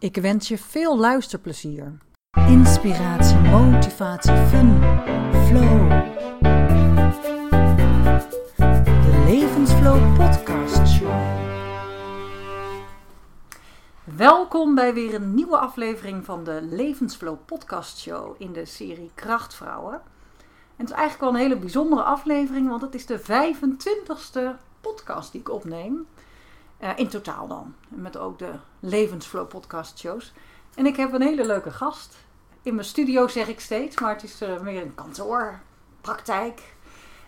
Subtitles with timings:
[0.00, 1.98] Ik wens je veel luisterplezier.
[2.48, 4.82] Inspiratie, motivatie, fun,
[5.46, 5.90] flow.
[8.76, 11.20] De Levensflow Podcast Show.
[14.04, 19.94] Welkom bij weer een nieuwe aflevering van de Levensflow Podcast Show in de serie Krachtvrouwen.
[19.94, 25.32] En het is eigenlijk wel een hele bijzondere aflevering, want het is de 25ste podcast
[25.32, 26.06] die ik opneem.
[26.80, 27.74] Uh, in totaal dan.
[27.88, 30.32] Met ook de Levensflow podcast shows.
[30.74, 32.16] En ik heb een hele leuke gast.
[32.62, 36.74] In mijn studio zeg ik steeds, maar het is uh, meer een kantoorpraktijk.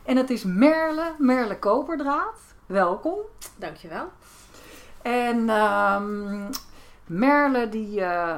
[0.03, 2.39] En het is Merle, Merle Koperdraad.
[2.67, 3.19] Welkom.
[3.57, 4.13] Dankjewel.
[5.03, 6.51] En um,
[7.07, 8.01] Merle, die.
[8.01, 8.37] Uh,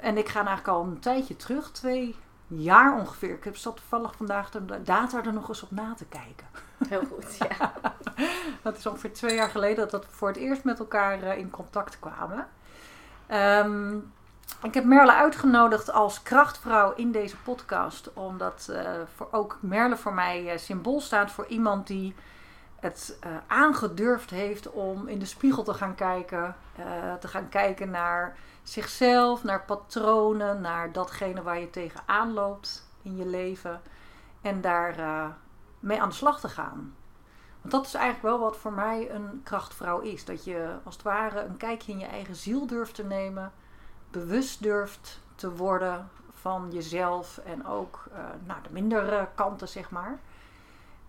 [0.00, 3.34] en ik ga eigenlijk al een tijdje terug, twee jaar ongeveer.
[3.34, 6.46] Ik heb zat toevallig vandaag de data er nog eens op na te kijken.
[6.88, 7.72] Heel goed, ja.
[8.62, 11.50] dat is ongeveer twee jaar geleden dat we voor het eerst met elkaar uh, in
[11.50, 12.48] contact kwamen.
[13.30, 14.12] Um,
[14.62, 20.14] ik heb Merle uitgenodigd als krachtvrouw in deze podcast, omdat uh, voor ook Merle voor
[20.14, 22.14] mij uh, symbool staat voor iemand die
[22.80, 26.56] het aangedurfd heeft om in de spiegel te gaan kijken.
[27.20, 33.26] te gaan kijken naar zichzelf, naar patronen, naar datgene waar je tegenaan loopt in je
[33.26, 33.80] leven.
[34.40, 34.94] En daar
[35.80, 36.94] mee aan de slag te gaan.
[37.60, 40.24] Want dat is eigenlijk wel wat voor mij een krachtvrouw is.
[40.24, 43.52] Dat je als het ware een kijkje in je eigen ziel durft te nemen.
[44.10, 50.18] Bewust durft te worden van jezelf en ook uh, de mindere kanten, zeg maar.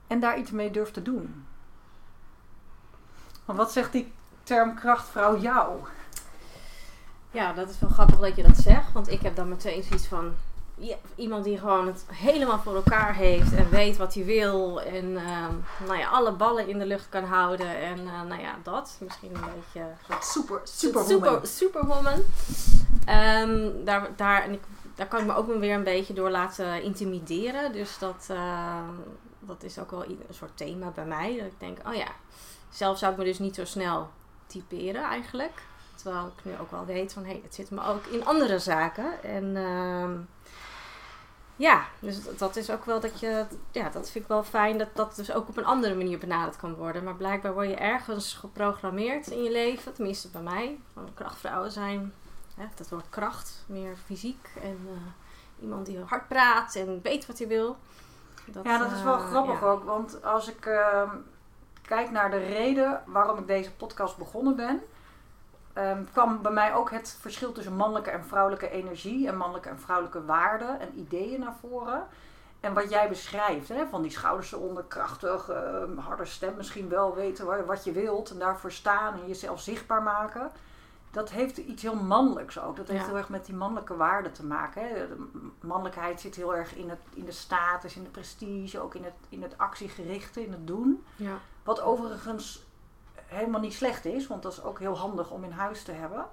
[0.07, 1.45] En daar iets mee durft te doen.
[3.45, 4.13] Want wat zegt die
[4.43, 5.79] term krachtvrouw jou?
[7.31, 8.91] Ja, dat is wel grappig dat je dat zegt.
[8.91, 10.33] Want ik heb dan meteen zoiets van
[10.81, 14.81] ja, iemand die gewoon het helemaal voor elkaar heeft en weet wat hij wil.
[14.81, 15.47] En uh,
[15.85, 17.77] nou ja, alle ballen in de lucht kan houden.
[17.77, 18.97] En uh, nou ja, dat.
[18.99, 19.87] Misschien een beetje.
[20.21, 21.29] Super, superwoman.
[21.29, 22.19] Super, superwoman.
[23.09, 24.61] Um, daar, daar, en ik,
[24.95, 27.71] daar kan ik me ook weer een beetje door laten intimideren.
[27.71, 28.77] Dus dat, uh,
[29.39, 31.37] dat is ook wel een soort thema bij mij.
[31.37, 32.07] Dat ik denk, oh ja,
[32.69, 34.09] zelf zou ik me dus niet zo snel
[34.45, 35.61] typeren eigenlijk.
[35.95, 38.59] Terwijl ik nu ook wel weet van, hé, hey, het zit me ook in andere
[38.59, 39.23] zaken.
[39.23, 39.55] En
[41.61, 44.87] ja, dus dat is ook wel dat je, ja, dat vind ik wel fijn dat
[44.93, 47.03] dat dus ook op een andere manier benaderd kan worden.
[47.03, 52.13] Maar blijkbaar word je ergens geprogrammeerd in je leven, tenminste bij mij, van krachtvrouwen zijn,
[52.55, 54.91] hè, dat wordt kracht, meer fysiek en uh,
[55.61, 57.77] iemand die hard praat en weet wat hij wil.
[58.45, 59.65] Dat, ja, dat is wel uh, grappig ja.
[59.65, 61.11] ook, want als ik uh,
[61.81, 64.81] kijk naar de reden waarom ik deze podcast begonnen ben,
[65.77, 69.79] um, kwam bij mij ook het verschil tussen mannelijke en vrouwelijke energie en mannelijke en
[69.79, 72.07] vrouwelijke waarden en ideeën naar voren.
[72.59, 77.15] En wat jij beschrijft, hè, van die schouders eronder, krachtig, uh, harde stem misschien wel,
[77.15, 80.51] weten wat je wilt en daarvoor staan en jezelf zichtbaar maken.
[81.11, 82.75] Dat heeft iets heel mannelijks ook.
[82.75, 83.07] Dat heeft ja.
[83.07, 84.87] heel erg met die mannelijke waarden te maken.
[84.87, 85.07] Hè.
[85.59, 89.03] De mannelijkheid zit heel erg in, het, in de status, in de prestige, ook in
[89.03, 91.05] het, in het actiegerichte, in het doen.
[91.15, 91.33] Ja.
[91.63, 92.65] Wat overigens
[93.31, 96.25] helemaal niet slecht is, want dat is ook heel handig om in huis te hebben.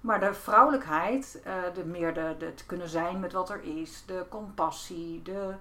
[0.00, 4.04] Maar de vrouwelijkheid, uh, de meer de, de te kunnen zijn met wat er is,
[4.06, 5.54] de compassie, de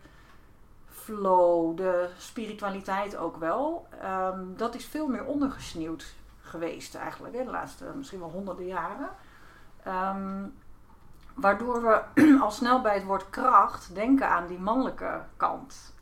[0.88, 7.52] flow, de spiritualiteit ook wel, um, dat is veel meer ondergesneeuwd geweest eigenlijk, hè, de
[7.52, 9.10] laatste misschien wel honderden jaren.
[9.88, 10.54] Um,
[11.34, 12.02] waardoor we
[12.44, 15.94] al snel bij het woord kracht denken aan die mannelijke kant.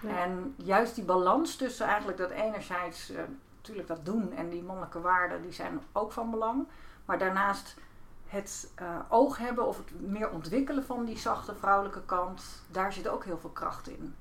[0.00, 0.22] Ja.
[0.22, 3.20] En juist die balans tussen eigenlijk dat enerzijds uh,
[3.68, 6.66] natuurlijk dat doen en die mannelijke waarden, die zijn ook van belang.
[7.04, 7.76] Maar daarnaast
[8.26, 13.08] het uh, oog hebben of het meer ontwikkelen van die zachte vrouwelijke kant, daar zit
[13.08, 14.14] ook heel veel kracht in.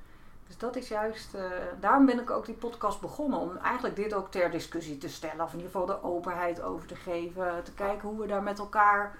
[0.47, 1.41] Dus dat is juist, uh,
[1.79, 3.39] daarom ben ik ook die podcast begonnen.
[3.39, 5.45] Om eigenlijk dit ook ter discussie te stellen.
[5.45, 7.63] Of in ieder geval de openheid over te geven.
[7.63, 9.17] Te kijken hoe we daar met elkaar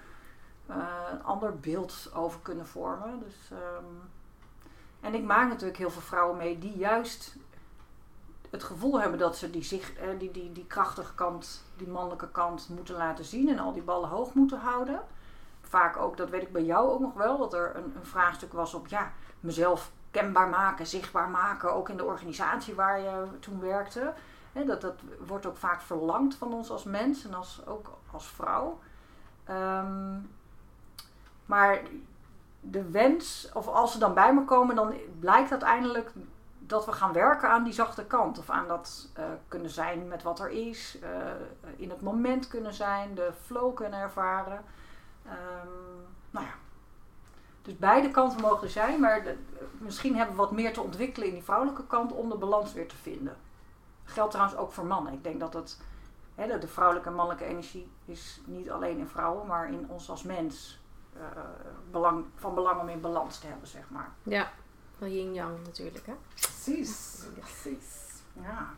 [0.70, 0.76] uh,
[1.12, 3.18] een ander beeld over kunnen vormen.
[3.18, 4.10] Dus, um,
[5.00, 7.36] en ik maak natuurlijk heel veel vrouwen mee die juist
[8.56, 12.68] het gevoel hebben dat ze die, zich, die, die, die krachtige kant, die mannelijke kant
[12.68, 15.00] moeten laten zien en al die ballen hoog moeten houden.
[15.60, 18.52] Vaak ook, dat weet ik bij jou ook nog wel, dat er een, een vraagstuk
[18.52, 23.60] was op ja, mezelf kenbaar maken, zichtbaar maken, ook in de organisatie waar je toen
[23.60, 24.12] werkte.
[24.52, 24.94] He, dat, dat
[25.26, 28.78] wordt ook vaak verlangd van ons als mens en als, ook als vrouw.
[29.50, 30.30] Um,
[31.46, 31.82] Maar
[32.60, 36.12] de wens, of als ze dan bij me komen, dan blijkt uiteindelijk
[36.66, 38.38] dat we gaan werken aan die zachte kant.
[38.38, 40.98] Of aan dat uh, kunnen zijn met wat er is.
[41.02, 41.08] Uh,
[41.76, 43.14] in het moment kunnen zijn.
[43.14, 44.64] De flow kunnen ervaren.
[45.26, 46.52] Um, nou ja.
[47.62, 49.00] Dus beide kanten mogen er zijn.
[49.00, 49.22] Maar
[49.78, 52.88] misschien hebben we wat meer te ontwikkelen in die vrouwelijke kant om de balans weer
[52.88, 53.36] te vinden.
[54.04, 55.12] Geldt trouwens ook voor mannen.
[55.12, 55.80] Ik denk dat het,
[56.34, 60.22] hè, de vrouwelijke en mannelijke energie is niet alleen in vrouwen, maar in ons als
[60.22, 60.80] mens
[61.16, 61.22] uh,
[61.90, 64.08] belang, van belang om in balans te hebben, zeg maar.
[64.22, 64.50] Ja,
[64.98, 66.14] wel yin-yang natuurlijk, hè?
[66.34, 67.94] Precies, precies.
[68.42, 68.74] Ja.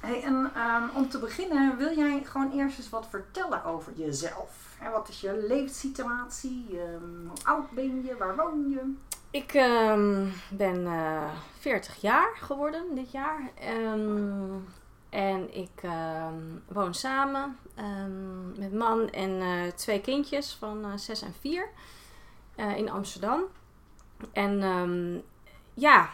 [0.00, 4.76] Hey, en um, om te beginnen, wil jij gewoon eerst eens wat vertellen over jezelf?
[4.80, 6.80] En wat is je levenssituatie?
[6.80, 8.16] Um, hoe oud ben je?
[8.16, 8.94] Waar woon je?
[9.30, 13.50] Ik um, ben uh, 40 jaar geworden dit jaar.
[15.10, 15.82] en ik
[16.68, 17.58] woon samen
[18.56, 21.68] met man en uh, twee kindjes van uh, 6 en 4
[22.56, 23.42] uh, in Amsterdam.
[24.32, 25.24] En
[25.74, 26.08] ja,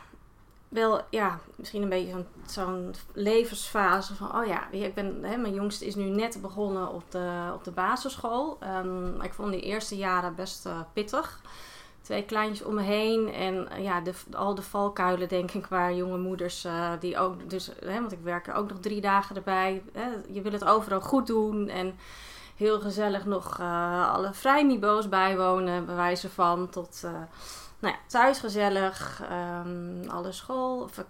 [0.68, 5.86] wel, ja, misschien een beetje zo'n levensfase van, oh ja, ik ben, hè, mijn jongste
[5.86, 8.58] is nu net begonnen op de, op de basisschool.
[8.84, 11.40] Um, ik vond die eerste jaren best uh, pittig.
[12.00, 14.02] Twee kleintjes om me heen en uh, ja,
[14.32, 18.22] al de valkuilen denk ik waar jonge moeders uh, die ook, dus, hè, want ik
[18.22, 19.82] werk er ook nog drie dagen erbij.
[19.92, 21.96] Hè, je wil het overal goed doen en
[22.56, 23.60] heel gezellig nog
[24.12, 27.04] alle vrijniveaus bijwonen, bewijzen van tot
[27.84, 31.04] nou ja, thuis gezellig, um, alle school, of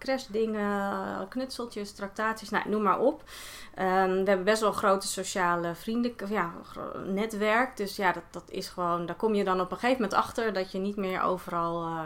[1.29, 3.23] knutseltjes, tractaties, nou, noem maar op.
[3.79, 6.53] Um, we hebben best wel een grote sociale vrienden, ja,
[7.05, 7.76] netwerk.
[7.76, 10.53] Dus ja, dat, dat is gewoon, daar kom je dan op een gegeven moment achter
[10.53, 12.00] dat je niet meer overal, uh,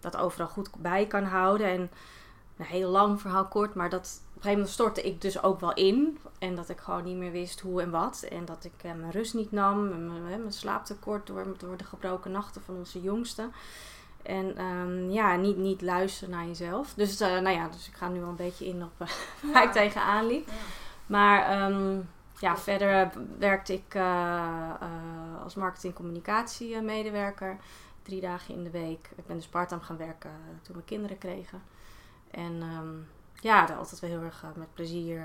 [0.00, 1.66] dat overal goed bij kan houden.
[1.66, 1.90] En
[2.62, 5.60] een heel lang verhaal kort, maar dat, op een gegeven moment stortte ik dus ook
[5.60, 6.18] wel in.
[6.38, 8.26] En dat ik gewoon niet meer wist hoe en wat.
[8.30, 9.88] En dat ik uh, mijn rust niet nam.
[9.88, 13.48] Mijn, mijn slaaptekort door, door de gebroken nachten van onze jongste.
[14.22, 16.94] En um, ja, niet, niet luisteren naar jezelf.
[16.94, 19.08] Dus, uh, nou ja, dus ik ga nu al een beetje in op uh,
[19.52, 20.46] waar ik tegenaan liep.
[20.46, 20.52] Ja.
[21.06, 24.70] Maar um, ja, verder werkte ik uh,
[25.42, 27.56] als marketing-communicatie medewerker.
[28.02, 29.10] Drie dagen in de week.
[29.16, 30.30] Ik ben dus part-time gaan werken
[30.62, 31.62] toen we kinderen kregen.
[32.32, 33.06] En um,
[33.40, 35.24] ja, daar altijd wel heel erg met plezier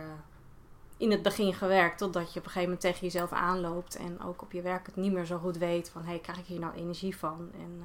[0.98, 1.98] in het begin gewerkt.
[1.98, 3.96] Totdat je op een gegeven moment tegen jezelf aanloopt.
[3.96, 6.02] En ook op je werk het niet meer zo goed weet van...
[6.02, 7.50] Hé, hey, krijg ik hier nou energie van?
[7.54, 7.84] En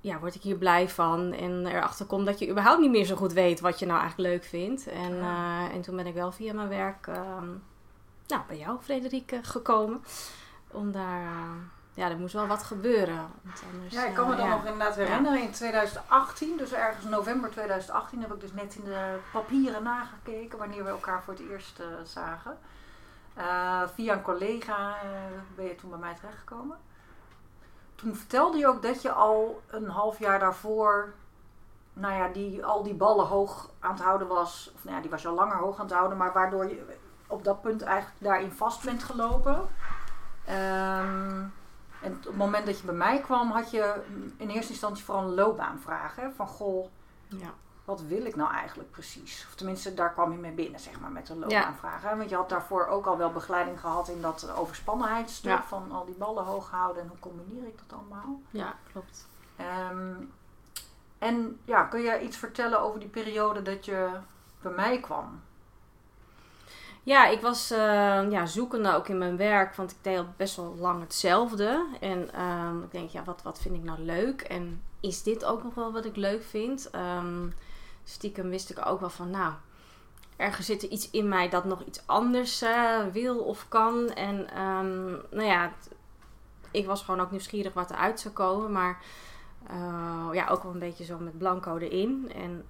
[0.00, 1.32] ja, word ik hier blij van.
[1.32, 4.30] En erachter komt dat je überhaupt niet meer zo goed weet wat je nou eigenlijk
[4.30, 4.86] leuk vindt.
[4.86, 5.70] En, ja.
[5.70, 7.42] en toen ben ik wel via mijn werk uh,
[8.26, 10.02] nou, bij jou, Frederike, gekomen.
[10.70, 11.26] Om daar...
[11.94, 13.30] Ja, er moest wel wat gebeuren.
[13.72, 15.42] Anders, ja, ik kan me dan nog inderdaad herinneren.
[15.42, 20.84] In 2018, dus ergens november 2018, heb ik dus net in de papieren nagekeken wanneer
[20.84, 22.58] we elkaar voor het eerst zagen.
[23.94, 24.96] via een collega
[25.56, 26.76] ben je toen bij mij terechtgekomen
[28.04, 31.12] toen vertelde je ook dat je al een half jaar daarvoor,
[31.92, 34.72] nou ja, die, al die ballen hoog aan het houden was.
[34.74, 36.96] Of nou ja, die was je al langer hoog aan het houden, maar waardoor je
[37.26, 39.68] op dat punt eigenlijk daarin vast bent gelopen.
[40.50, 41.52] Um,
[42.04, 44.02] en op het moment dat je bij mij kwam, had je
[44.36, 46.16] in eerste instantie vooral een loopbaanvraag.
[46.16, 46.30] Hè?
[46.30, 46.86] Van goh,
[47.28, 47.54] ja
[47.84, 49.46] wat wil ik nou eigenlijk precies?
[49.48, 52.02] Of tenminste, daar kwam je mee binnen, zeg maar, met een loopbaanvraag.
[52.02, 55.62] Want je had daarvoor ook al wel begeleiding gehad in dat overspannenheidsstuk ja.
[55.62, 58.40] van al die ballen hoog houden en hoe combineer ik dat allemaal?
[58.50, 59.26] Ja, klopt.
[59.90, 60.32] Um,
[61.18, 64.10] en ja, kun je iets vertellen over die periode dat je
[64.60, 65.40] bij mij kwam?
[67.04, 70.56] Ja, ik was uh, ja, zoekende ook in mijn werk, want ik deed al best
[70.56, 71.86] wel lang hetzelfde.
[72.00, 74.40] En um, ik denk, ja, wat, wat vind ik nou leuk?
[74.40, 76.90] En is dit ook nog wel wat ik leuk vind?
[76.94, 77.54] Um,
[78.04, 79.52] stiekem wist ik ook wel van, nou,
[80.36, 84.10] ergens zit er iets in mij dat nog iets anders uh, wil of kan.
[84.10, 84.46] En
[85.30, 85.72] nou ja,
[86.70, 88.72] ik was gewoon ook nieuwsgierig wat eruit zou komen.
[88.72, 89.02] Maar
[89.70, 92.32] uh, ja, ook wel een beetje zo met blanco erin.
[92.34, 92.64] En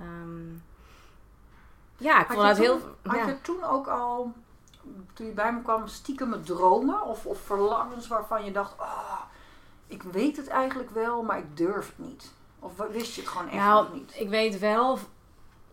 [1.97, 2.81] ja, ik vond het heel...
[3.03, 3.27] Had ja.
[3.27, 4.33] je toen ook al,
[5.13, 7.03] toen je bij me kwam, stiekem met dromen?
[7.03, 9.21] Of, of verlangens waarvan je dacht, oh,
[9.87, 12.33] ik weet het eigenlijk wel, maar ik durf het niet?
[12.59, 14.15] Of wist je het gewoon echt nou, niet?
[14.19, 14.99] Ik weet wel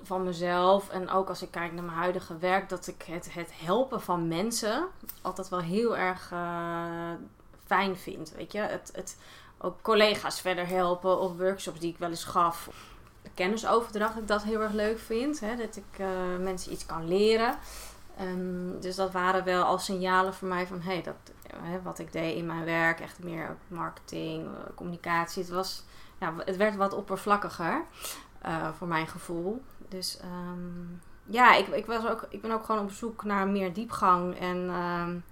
[0.04, 3.50] van mezelf en ook als ik kijk naar mijn huidige werk, dat ik het, het
[3.54, 4.88] helpen van mensen
[5.22, 7.12] altijd wel heel erg uh,
[7.66, 8.32] fijn vind.
[8.36, 9.18] Weet je, het, het
[9.58, 12.70] ook collega's verder helpen of workshops die ik wel eens gaf.
[13.34, 15.40] Kennisoverdracht, dat ik dat heel erg leuk vind.
[15.40, 16.08] Hè, dat ik uh,
[16.40, 17.56] mensen iets kan leren.
[18.22, 21.16] Um, dus dat waren wel al signalen voor mij van hey, dat,
[21.62, 25.44] hè, wat ik deed in mijn werk, echt meer marketing, communicatie.
[25.44, 25.84] Het, was,
[26.20, 27.84] ja, het werd wat oppervlakkiger
[28.78, 29.62] voor mijn gevoel.
[29.90, 33.74] Dus um, ja, ik, ik, was ook, ik ben ook gewoon op zoek naar meer
[33.74, 35.24] diepgang en um,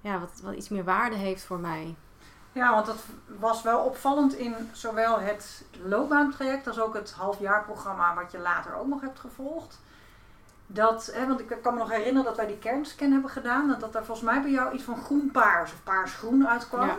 [0.00, 1.94] ja, wat, wat iets meer waarde heeft voor mij.
[2.58, 3.04] Ja, want dat
[3.38, 8.86] was wel opvallend in zowel het loopbaantraject als ook het halfjaarprogramma wat je later ook
[8.86, 9.80] nog hebt gevolgd.
[10.66, 13.68] Dat, hè, want ik kan me nog herinneren dat wij die kernscan hebben gedaan.
[13.68, 16.86] Dat, dat er volgens mij bij jou iets van groen-paars of paars-groen uitkwam.
[16.86, 16.96] Ja.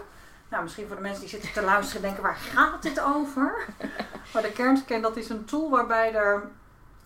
[0.49, 3.65] Nou, misschien voor de mensen die zitten te luisteren denken, waar gaat dit over?
[4.33, 6.49] maar de kernscan, dat is een tool waarbij er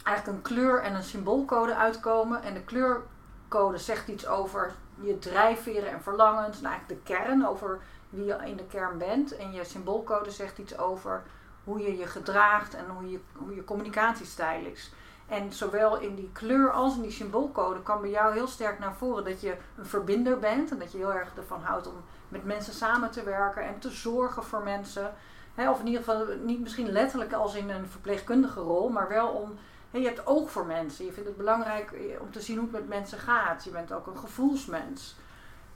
[0.04, 2.44] eigenlijk een kleur en een symboolcode uitkomen.
[2.44, 6.58] En de kleurcode zegt iets over je drijfveren en verlangens.
[6.58, 7.80] En eigenlijk de kern, over
[8.10, 9.36] wie je in de kern bent.
[9.36, 11.24] En je symboolcode zegt iets over
[11.64, 14.92] hoe je je gedraagt en hoe je, hoe je communicatiestijl is.
[15.28, 18.96] En zowel in die kleur als in die symboolcode kwam bij jou heel sterk naar
[18.96, 20.72] voren dat je een verbinder bent.
[20.72, 21.96] En dat je heel erg ervan houdt om
[22.30, 25.14] met mensen samen te werken en te zorgen voor mensen.
[25.58, 29.58] Of in ieder geval niet misschien letterlijk als in een verpleegkundige rol, maar wel om.
[30.02, 31.06] Je hebt oog voor mensen.
[31.06, 33.64] Je vindt het belangrijk eh, om te zien hoe het met mensen gaat.
[33.64, 35.16] Je bent ook een gevoelsmens.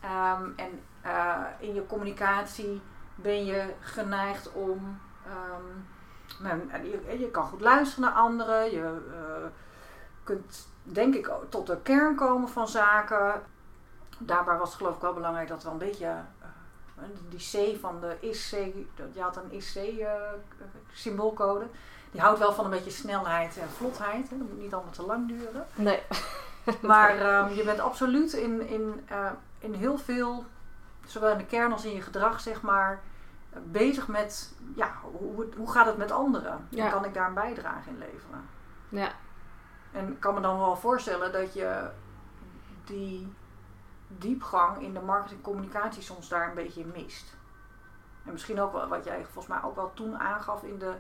[0.02, 2.82] Ehm, en eh, in je communicatie
[3.16, 5.00] ben je geneigd om.
[5.26, 5.64] ehm,
[6.44, 6.62] nou,
[7.20, 8.72] je, kan goed luisteren naar anderen.
[8.72, 9.46] Je eh,
[10.24, 13.42] kunt, denk ik, tot de kern komen van zaken.
[14.18, 16.06] Daarbij was het geloof ik wel belangrijk dat we een beetje.
[16.06, 18.18] eh, die C van de
[18.96, 21.66] dat- je had een is-C-symboolcode.
[22.18, 24.30] Die houdt wel van een beetje snelheid en vlotheid.
[24.30, 24.38] Hè.
[24.38, 25.68] Dat moet niet allemaal te lang duren.
[25.76, 26.02] Nee.
[26.82, 30.46] Maar ehm, je bent absoluut in, in, eh, in heel veel,
[31.06, 33.02] zowel in de kern als in je gedrag, zeg maar,
[33.64, 36.68] bezig met ja, hoe, hoe gaat het met anderen?
[36.70, 36.86] Ja.
[36.86, 38.50] En kan ik daar een bijdrage in leveren?
[38.90, 39.12] Ja.
[39.92, 41.90] En ik kan me dan wel voorstellen dat je
[42.84, 43.34] die
[44.08, 47.36] diepgang in de marketing communicatie soms daar een beetje mist.
[48.26, 50.94] En misschien ook wel wat jij volgens mij ook wel toen aangaf in de.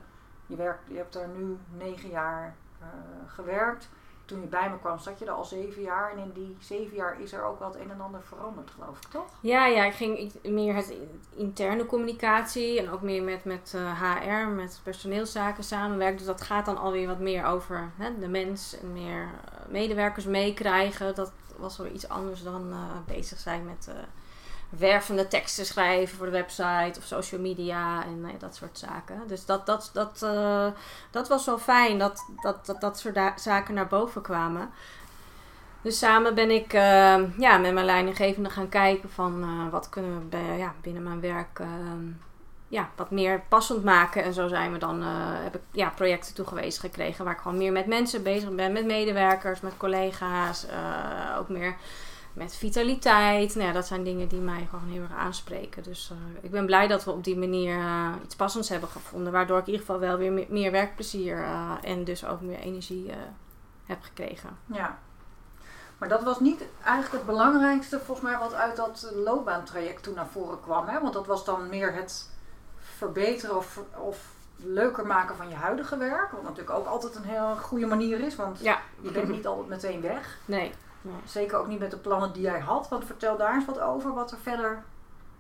[0.47, 2.87] Je, werkt, je hebt er nu negen jaar eh,
[3.27, 3.89] gewerkt.
[4.25, 6.11] Toen je bij me kwam, zat je er al zeven jaar.
[6.11, 8.97] En in die zeven jaar is er ook wel het een en ander veranderd, geloof
[8.97, 9.25] ik, toch?
[9.39, 14.01] Ja, ja, ik ging meer het in- interne communicatie en ook meer met, met eh,
[14.01, 16.17] HR, met personeelszaken samenwerken.
[16.17, 20.25] Dus dat gaat dan alweer wat meer over hè, de mens en meer eh, medewerkers
[20.25, 21.15] meekrijgen.
[21.15, 22.77] Dat was wel iets anders dan eh,
[23.15, 23.95] bezig zijn met eh,
[24.69, 29.21] wervende teksten schrijven voor de website of social media en nou ja, dat soort zaken.
[29.27, 30.67] Dus dat, dat, dat, eh,
[31.12, 34.69] dat was wel fijn dat dat, dat, dat soort zaken naar boven kwamen.
[35.81, 40.19] Dus samen ben ik eh, ja, met mijn leidinggevende gaan kijken van eh, wat kunnen
[40.19, 41.62] we bij, ja, binnen mijn werk
[42.69, 44.24] ja, wat meer passend maken.
[44.24, 45.01] En zo zijn we dan,
[45.43, 48.71] heb ik ja, projecten toegewezen gekregen waar ik gewoon meer met mensen bezig ben.
[48.71, 50.65] Met medewerkers, met collega's,
[51.38, 51.75] ook meer
[52.38, 53.56] met vitaliteit.
[53.56, 55.84] Nou ja, dat zijn dingen die mij gewoon heel erg aanspreken.
[55.84, 59.32] Dus eh, ik ben blij dat we op die manier eh, iets passends hebben gevonden.
[59.32, 62.60] Waardoor ik in ieder geval wel weer meer, meer werkplezier eh, en dus ook meer
[62.60, 63.12] energie
[63.86, 64.50] heb gekregen.
[64.65, 64.98] Ja.
[65.98, 70.27] Maar dat was niet eigenlijk het belangrijkste, volgens mij, wat uit dat loopbaantraject toen naar
[70.27, 70.88] voren kwam.
[70.88, 71.01] Hè?
[71.01, 72.29] Want dat was dan meer het
[72.77, 76.32] verbeteren of, of leuker maken van je huidige werk.
[76.32, 78.79] Wat natuurlijk ook altijd een heel goede manier is, want Ja.
[79.01, 80.38] je bent niet altijd meteen weg.
[80.46, 80.72] Nee.
[81.25, 82.89] Zeker ook niet met de plannen die jij had.
[82.89, 84.83] Want vertel daar eens wat over, wat er verder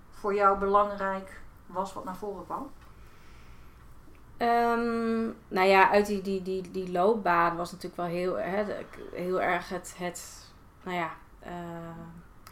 [0.09, 2.69] voor jou belangrijk was, wat naar voren kwam.
[4.37, 8.35] Ehm, nou ja, uit die, die, die, die loopbaan was natuurlijk wel heel,
[9.13, 10.51] heel erg het, het
[10.83, 11.09] nou ja,
[11.39, 11.51] eh,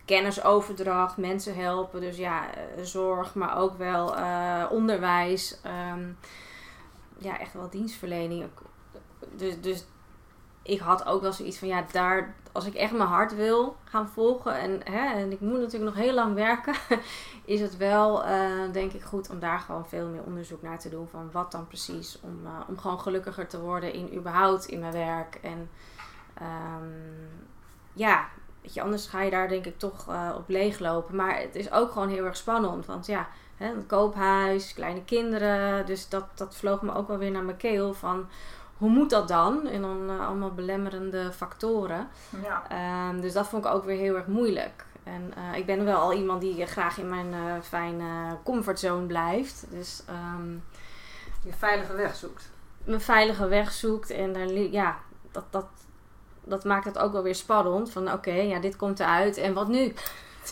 [0.06, 2.02] kennisoverdracht, mensen helpen.
[2.02, 5.62] Dus ja, eh, zorg, maar ook wel eh, onderwijs.
[5.62, 6.10] ehm,
[7.18, 8.46] ja, echt wel dienstverlening.
[9.36, 9.86] Dus, dus
[10.66, 14.10] ik had ook wel zoiets van, ja, daar, als ik echt mijn hart wil gaan
[14.10, 16.74] volgen en, hè, en ik moet natuurlijk nog heel lang werken,
[17.46, 20.90] is het wel, eh, denk ik, goed om daar gewoon veel meer onderzoek naar te
[20.90, 21.08] doen.
[21.08, 24.94] Van wat dan precies, om, eh, om gewoon gelukkiger te worden in überhaupt in mijn
[24.94, 25.36] werk.
[25.42, 25.70] En
[26.34, 26.90] ehm,
[27.94, 28.28] ja,
[28.62, 31.16] weet je, anders ga je daar denk ik toch eh, op leeglopen.
[31.16, 35.86] Maar het is ook gewoon heel erg spannend, want ja, hè, een koophuis, kleine kinderen.
[35.86, 38.28] Dus dat, dat vloog me ook wel weer naar mijn keel van...
[38.78, 39.68] Hoe moet dat dan?
[39.68, 42.08] En dan eh, allemaal belemmerende factoren.
[42.44, 42.64] Ja.
[42.70, 44.86] Ehm, dus dat vond ik ook weer heel erg moeilijk.
[45.04, 49.66] En eh, ik ben wel al iemand die graag in mijn eh, fijne comfortzone blijft.
[49.70, 50.52] Dus ehm,
[51.44, 52.50] Je veilige weg zoekt.
[52.84, 54.10] mijn veilige weg zoekt.
[54.10, 54.98] En daar, ja,
[55.32, 55.66] dat, dat,
[56.44, 57.92] dat maakt het ook wel weer spannend.
[57.92, 59.38] Van oké, ja, dit komt eruit.
[59.38, 59.94] En wat nu?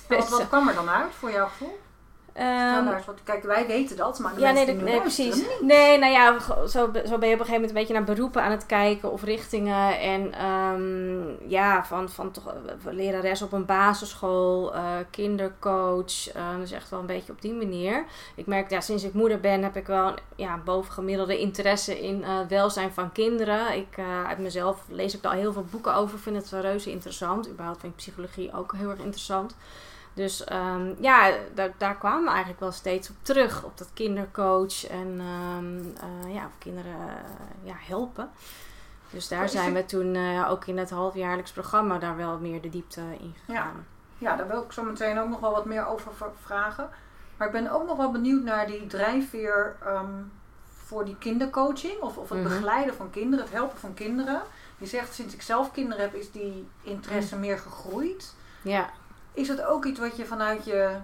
[0.08, 1.80] Wat, wat kwam er dan uit voor jouw gevoel?
[2.34, 5.36] Ehm, kijk, wij weten dat, maar de ja, nee, precies.
[5.36, 5.62] niet.
[5.62, 8.44] Nee, nou ja, zo, zo ben je op een gegeven moment een beetje naar beroepen
[8.44, 10.00] aan het kijken of richtingen.
[10.00, 16.32] En ehm, ja, van, van toch lerares op een basisschool, eh, kindercoach.
[16.34, 18.06] eh, dus echt wel een beetje op die manier.
[18.36, 22.24] Ik merk, ja, sinds ik moeder ben, heb ik wel een ja, bovengemiddelde interesse in
[22.24, 23.78] eh, welzijn van kinderen.
[23.78, 23.98] Ik,
[24.28, 27.50] uit mezelf lees ik daar al heel veel boeken over, vind het wel reuze interessant.
[27.50, 29.56] Überhaupt vind ik psychologie ook heel erg interessant.
[30.14, 33.64] Dus um, ja, daar, daar kwamen we eigenlijk wel steeds op terug.
[33.64, 35.94] Op dat kindercoach en um,
[36.26, 38.30] uh, ja, kinderen uh, ja, helpen.
[39.10, 42.70] Dus daar zijn we toen uh, ook in het halfjaarlijks programma daar wel meer de
[42.70, 43.86] diepte in gegaan.
[44.18, 44.30] Ja.
[44.30, 46.90] ja, daar wil ik zo meteen ook nog wel wat meer over vragen.
[47.38, 50.32] Maar ik ben ook nog wel benieuwd naar die drijfveer um,
[50.86, 52.02] voor die kindercoaching.
[52.02, 52.54] Of, of het mm -hmm.
[52.54, 54.42] begeleiden van kinderen, het helpen van kinderen.
[54.78, 57.42] Je zegt, sinds ik zelf kinderen heb, is die interesse mm.
[57.42, 58.34] meer gegroeid.
[58.62, 58.90] Ja.
[59.34, 60.98] Is het ook iets wat je vanuit je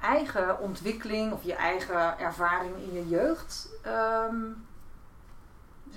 [0.00, 3.68] eigen ontwikkeling of je eigen ervaring in je jeugd.
[4.30, 4.66] Um,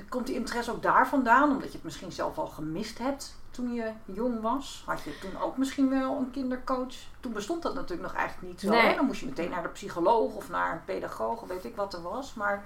[0.10, 1.52] komt die interesse ook daar vandaan?
[1.52, 4.84] Omdat je het misschien zelf al gemist hebt toen je jong was?
[4.86, 6.96] Had je toen ook misschien wel een kindercoach?
[7.20, 8.70] Toen bestond dat natuurlijk nog eigenlijk niet zo.
[8.70, 8.96] Nee.
[8.96, 11.94] Dan moest je meteen naar de psycholoog of naar een pedagoog of weet ik wat
[11.94, 12.34] er was.
[12.34, 12.64] Maar...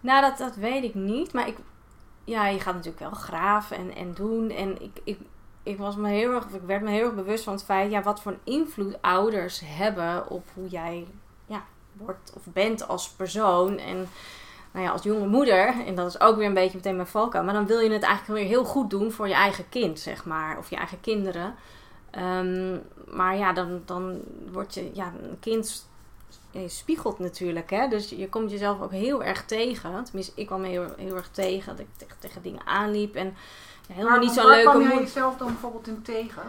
[0.00, 1.32] Nou, dat, dat weet ik niet.
[1.32, 1.58] Maar ik,
[2.24, 4.50] ja, je gaat natuurlijk wel graven en, en doen.
[4.50, 5.18] En ik, ik,
[5.62, 8.02] ik, was me heel erg, ik werd me heel erg bewust van het feit, ja,
[8.02, 11.06] wat voor een invloed ouders hebben op hoe jij
[11.46, 13.78] ja, wordt of bent als persoon.
[13.78, 14.08] En
[14.72, 17.44] nou ja, als jonge moeder, en dat is ook weer een beetje meteen mijn valkuil,
[17.44, 20.24] maar dan wil je het eigenlijk weer heel goed doen voor je eigen kind, zeg
[20.24, 21.54] maar, of je eigen kinderen.
[22.18, 24.20] Um, maar ja, dan, dan
[24.52, 25.88] wordt je, ja, een kind
[26.50, 30.04] je spiegelt natuurlijk, hè, dus je komt jezelf ook heel erg tegen.
[30.04, 33.34] Tenminste, ik kwam heel, heel erg tegen, dat ik tegen, tegen dingen aanliep en
[33.92, 34.88] helemaal waar, niet zo waar leuk kwam om.
[34.88, 36.42] jij jezelf dan bijvoorbeeld in tegen?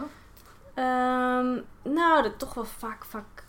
[0.74, 3.44] Um, nou, dat toch wel vaak, vaak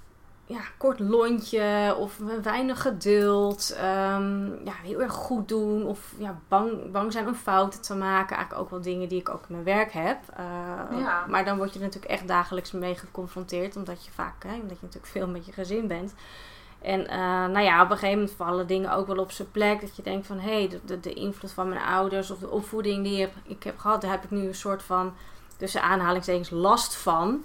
[0.45, 3.77] ja, kort lontje of weinig geduld.
[3.77, 8.35] Um, ja, heel erg goed doen of ja, bang, bang zijn om fouten te maken.
[8.35, 10.19] Eigenlijk ook wel dingen die ik ook in mijn werk heb.
[10.39, 11.25] Uh, Ja.
[11.27, 13.75] Maar dan word je natuurlijk echt dagelijks mee geconfronteerd.
[13.75, 16.13] Omdat je vaak, hè, omdat je natuurlijk veel met je gezin bent.
[16.83, 17.15] En uh,
[17.53, 19.81] nou ja, op een gegeven moment vallen dingen ook wel op zijn plek.
[19.81, 22.49] Dat je denkt van, hé, hey, de, de, de invloed van mijn ouders of de
[22.49, 25.13] opvoeding die ik, heb gehad, daar heb ik nu een soort van,
[25.57, 27.43] tussen aanhalingstekens, last van.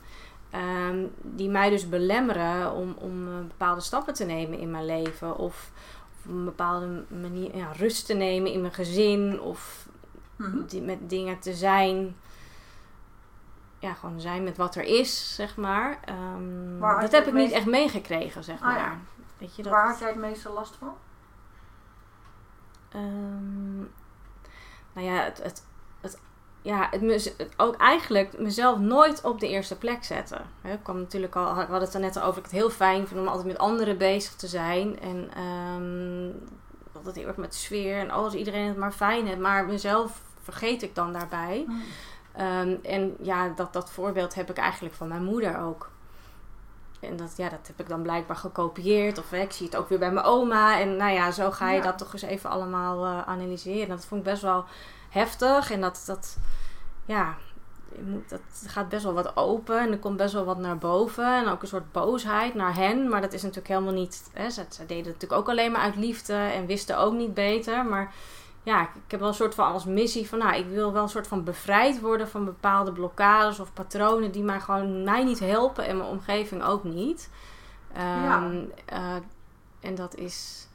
[0.88, 5.36] Um, die mij dus belemmeren om, om uh, bepaalde stappen te nemen in mijn leven.
[5.36, 5.70] Of,
[6.24, 9.40] op een bepaalde manier ja, rust te nemen in mijn gezin.
[9.40, 9.86] Of
[10.36, 10.66] Mhm.
[10.66, 12.16] die, met dingen te zijn.
[13.78, 15.98] Ja, gewoon zijn met wat er is, zeg maar.
[16.36, 18.78] Um, had dat heb ik niet echt meegekregen, zeg Ah, maar.
[18.78, 18.98] ja.
[19.38, 20.94] Weet je, dat, Waar had jij het meeste last van?
[22.88, 23.78] Ehm,
[24.92, 25.64] nou ja, het, het,
[26.00, 26.18] het,
[26.62, 30.46] ja, het, het ook eigenlijk mezelf nooit op de eerste plek zetten.
[30.60, 32.70] Hè, ik kwam natuurlijk al, we hadden het er net al over, ik het heel
[32.70, 35.00] fijn vind om altijd met anderen bezig te zijn.
[35.00, 36.56] En ehm
[36.98, 39.38] altijd heel erg met sfeer en alles, iedereen het maar fijn heeft.
[39.38, 41.66] Maar mezelf vergeet ik dan daarbij.
[42.32, 45.90] Ehm, en ja, dat, dat voorbeeld heb ik eigenlijk van mijn moeder ook.
[47.00, 49.18] En dat, ja, dat heb ik dan blijkbaar gekopieerd.
[49.18, 50.80] Of hè, ik zie het ook weer bij mijn oma.
[50.80, 51.82] En nou ja, zo ga je Ja.
[51.82, 53.88] dat toch eens even allemaal eh, analyseren.
[53.88, 54.64] Dat vond ik best wel
[55.08, 55.70] heftig.
[55.70, 56.36] En dat, dat
[57.04, 57.36] ja,
[58.00, 59.78] moet, dat gaat best wel wat open.
[59.80, 61.36] En er komt best wel wat naar boven.
[61.36, 63.08] En ook een soort boosheid naar hen.
[63.08, 64.30] Maar dat is natuurlijk helemaal niet...
[64.32, 66.34] Hè, ze, ze deden het natuurlijk ook alleen maar uit liefde.
[66.34, 67.84] En wisten ook niet beter.
[67.86, 68.12] Maar
[68.68, 70.38] ja, ik, ik heb wel een soort van als missie van...
[70.38, 74.30] Nou, ik wil wel een soort van bevrijd worden van bepaalde blokkades of patronen...
[74.32, 77.30] die mij gewoon mij niet helpen en mijn omgeving ook niet.
[77.92, 78.50] Ehm, Ja.
[78.84, 79.14] eh,
[79.80, 80.66] en dat is...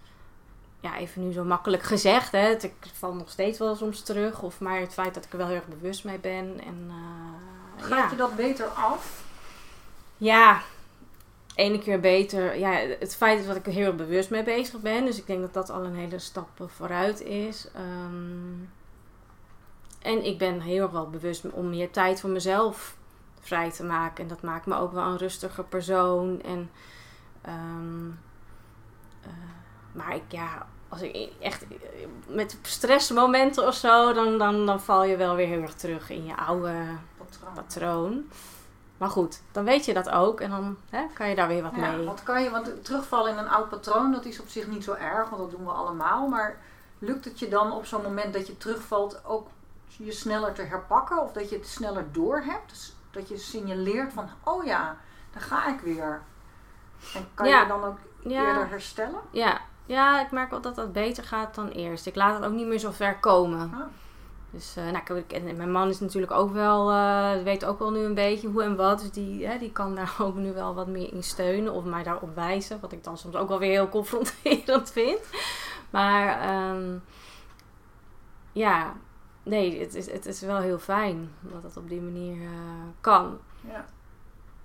[0.80, 2.32] Ja, even nu zo makkelijk gezegd.
[2.32, 2.40] Hè.
[2.40, 4.42] Het, ik val nog steeds wel soms terug.
[4.42, 6.60] Of maar het feit dat ik er wel heel erg bewust mee ben.
[6.66, 8.10] En, eh, Gaat ja.
[8.10, 9.24] je dat beter af?
[10.18, 10.62] Ja,
[11.56, 12.58] ene keer beter.
[12.58, 15.06] Ja, het feit is dat ik er heel bewust mee bezig ben.
[15.06, 17.68] Dus ik denk dat dat al een hele stap vooruit is.
[17.74, 18.66] Ehm,
[20.02, 22.98] en ik ben heel erg wel bewust om meer tijd voor mezelf
[23.40, 24.24] vrij te maken.
[24.24, 26.42] En dat maakt me ook wel een rustiger persoon.
[26.42, 26.70] En,
[27.42, 28.10] ehm,
[29.22, 29.30] eh,
[29.92, 31.66] maar ik, ja, als ik echt
[32.28, 36.26] met stressmomenten of zo, dan, dan, dan val je wel weer heel erg terug in
[36.26, 36.74] je oude
[37.18, 37.54] Patroon.
[37.54, 38.26] patroon.
[39.04, 41.72] Maar goed, dan weet je dat ook en dan hè, kan je daar weer wat
[41.76, 42.06] Ja, mee.
[42.06, 44.94] want kan je, want terugvallen in een oud patroon, dat is op zich niet zo
[44.94, 46.28] erg, want dat doen we allemaal.
[46.28, 46.58] Maar
[47.00, 49.48] lukt het je dan op zo'n moment dat je terugvalt ook
[49.88, 51.22] je sneller te herpakken?
[51.22, 52.70] Of dat je het sneller doorhebt?
[52.70, 54.98] Dus dat je signaleert van, oh ja,
[55.34, 56.22] daar ga ik weer.
[57.14, 57.62] En kan Ja.
[57.62, 58.48] je dan ook Ja.
[58.48, 59.20] eerder herstellen?
[59.32, 59.62] Ja.
[59.86, 62.06] ja, ik merk wel dat dat beter gaat dan eerst.
[62.06, 63.72] Ik laat het ook niet meer zo ver komen.
[63.74, 63.80] Ah.
[64.54, 67.92] Dus eh, nou, ik, en mijn man is natuurlijk ook wel, eh, weet ook wel
[67.92, 69.00] nu een beetje hoe en wat.
[69.00, 72.04] Dus die, hè, die kan daar ook nu wel wat meer in steunen of mij
[72.04, 72.80] daarop wijzen.
[72.80, 75.20] Wat ik dan soms ook wel weer heel confronterend vind.
[75.90, 76.98] Maar ehm,
[78.52, 78.94] ja,
[79.44, 82.50] nee, het is, het is wel heel fijn dat het op die manier eh,
[83.02, 83.38] kan.
[83.62, 83.86] Ja.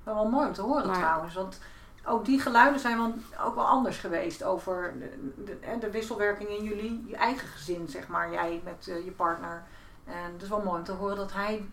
[0.03, 1.35] Wel, wel mooi om te horen Maar- trouwens.
[1.35, 1.61] Want
[2.05, 6.49] ook die geluiden zijn wel, ook wel anders geweest over de, de, hè, de wisselwerking
[6.49, 8.33] in jullie, je eigen gezin, zeg maar.
[8.33, 9.63] Jij met je partner.
[10.09, 11.69] En het is wel mooi om te horen dat hij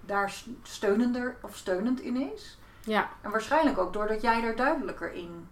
[0.00, 2.58] daar steunender of steunend in is.
[2.84, 3.08] Ja.
[3.20, 5.48] En waarschijnlijk ook doordat jij er duidelijker in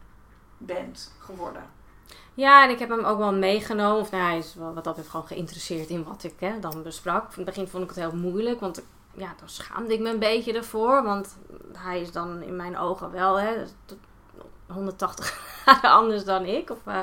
[0.58, 1.62] bent geworden.
[2.34, 4.00] Ja, en ik heb hem ook wel meegenomen.
[4.00, 6.82] Of nou, hij is wel wat dat betreft gewoon geïnteresseerd in wat ik hè, dan
[6.82, 7.22] besprak.
[7.22, 8.84] In het begin vond ik het heel moeilijk, want ik-
[9.16, 11.02] ja, dan schaamde ik me een beetje ervoor.
[11.02, 11.36] Want
[11.72, 13.98] hij is dan in mijn ogen wel hè, tot
[14.66, 15.26] 180
[15.64, 16.70] graden anders dan ik.
[16.70, 16.98] Of, eh,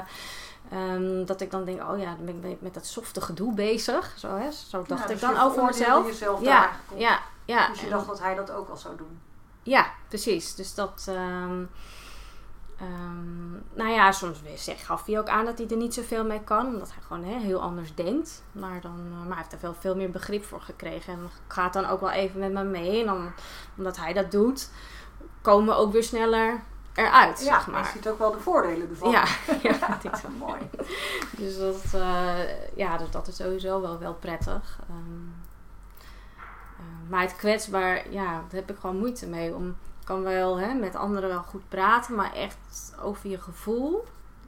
[0.72, 4.14] ehm, dat ik dan denk, oh ja, dan ben ik met dat softe gedoe bezig.
[4.18, 6.06] Zo, hè, zo dacht Ja, ik dus dan over mezelf.
[6.06, 7.68] jezelf Ja, ja, ja.
[7.68, 9.20] Dus je dacht dat hij dat ook al zou doen.
[9.64, 10.56] ja, precies.
[10.56, 11.06] Dus dat.
[11.10, 11.64] ehm,
[12.78, 16.26] ehm, nou ja, soms weer zeg, gaf hij ook aan dat hij er niet zoveel
[16.26, 16.66] mee kan.
[16.66, 18.44] Omdat hij gewoon hè, heel anders denkt.
[18.52, 21.14] Maar, dan, eh, maar hij heeft er veel, veel meer begrip voor gekregen.
[21.14, 23.00] En gaat dan ook wel even met me mee.
[23.00, 23.32] En dan,
[23.78, 24.70] omdat hij dat doet,
[25.42, 27.86] komen we ook weer sneller eruit, Ja, zeg je maar.
[27.86, 29.10] ziet ook wel de voordelen ervan.
[29.12, 29.24] Ja,
[29.64, 30.32] ja, dat ik wel.
[30.48, 30.70] mooi.
[31.38, 34.80] Dus dat, eh, ja, dus dat is sowieso wel, wel prettig.
[34.90, 35.28] Ehm,
[36.78, 39.56] eh, maar het kwetsbaar, ja, daar heb ik gewoon moeite mee.
[39.56, 44.06] Om, ik kan wel hè, met anderen wel goed praten, maar echt over je gevoel.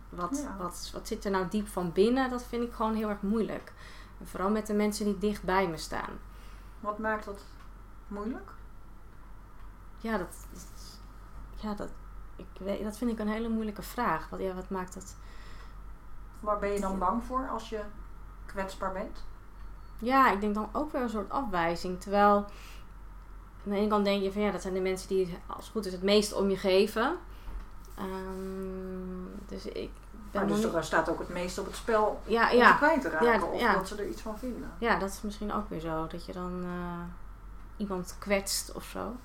[0.09, 0.55] Wat, Ja.
[0.63, 2.29] wat, wat zit er nou diep van binnen?
[2.29, 3.71] Dat vind ik gewoon heel erg moeilijk.
[4.19, 6.09] En vooral met de mensen die dicht bij me staan.
[6.79, 7.41] Wat maakt dat
[8.07, 8.51] moeilijk?
[9.97, 10.99] Ja, dat, dat-
[11.55, 11.89] ja, dat,
[12.35, 14.29] ik weet, dat vind ik een hele moeilijke vraag.
[14.29, 15.15] Wat, ja, wat maakt dat...
[16.39, 17.79] Waar ben je dan bang voor als je
[18.45, 19.23] kwetsbaar bent?
[19.97, 22.01] Ja, ik denk dan ook weer een soort afwijzing.
[22.01, 25.63] Terwijl aan de ene kant denk je van ja, dat zijn de mensen die als
[25.63, 27.17] het goed is het meest om je geven.
[27.97, 29.91] Ehm, dus ik
[30.31, 32.73] ben Maar dus niet- er staat ook het meest op het spel Ja, om ja,
[32.73, 33.27] kwijt te raken.
[33.27, 33.73] Ja, of ja.
[33.73, 34.71] dat ze er iets van vinden.
[34.77, 36.07] ja, dat is misschien ook weer zo.
[36.07, 36.99] Dat je dan eh,
[37.77, 39.15] iemand kwetst of zo.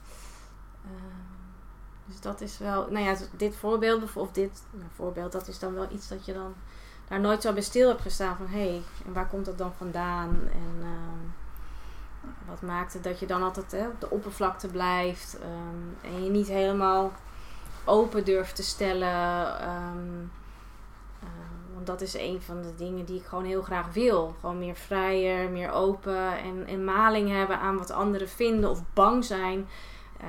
[0.85, 1.28] Ehm,
[2.09, 4.62] dus dat is wel, nou ja, dit voorbeeld of- dit
[4.94, 6.55] voorbeeld, dat is dan wel iets dat je dan
[7.09, 9.73] daar nooit zo bij stil hebt gestaan van hé, hey, en waar komt dat dan
[9.77, 10.29] vandaan?
[10.53, 11.27] En ehm,
[12.49, 16.31] wat maakt het dat je dan altijd hè, op de oppervlakte blijft ehm, en je
[16.31, 17.12] niet helemaal
[17.85, 19.59] open durft te stellen?
[21.21, 21.29] eh,
[21.75, 24.35] want dat is een van de dingen die ik gewoon heel graag wil.
[24.40, 29.25] Gewoon meer vrijer, meer open en, en maling hebben aan wat anderen vinden of bang
[29.25, 29.68] zijn.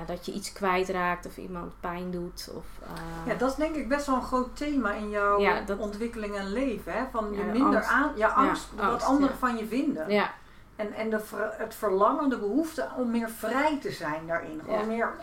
[0.06, 2.49] Dat je iets kwijtraakt of iemand pijn doet.
[2.56, 5.62] Of, eh, Ja, dat is denk ik best wel een groot thema in jouw Ja,
[5.62, 6.93] dat- ontwikkeling en leven.
[6.93, 7.04] Hè?
[7.12, 7.89] Van je Ja, minder angst.
[7.89, 9.39] aan, ja, angst, wat angst, anderen ja.
[9.39, 10.10] van je vinden.
[10.12, 10.32] ja,
[10.75, 11.19] En, en de,
[11.58, 14.62] het verlangen, de behoefte om meer vrij te zijn daarin.
[14.63, 14.86] Gewoon Ja.
[14.86, 15.13] meer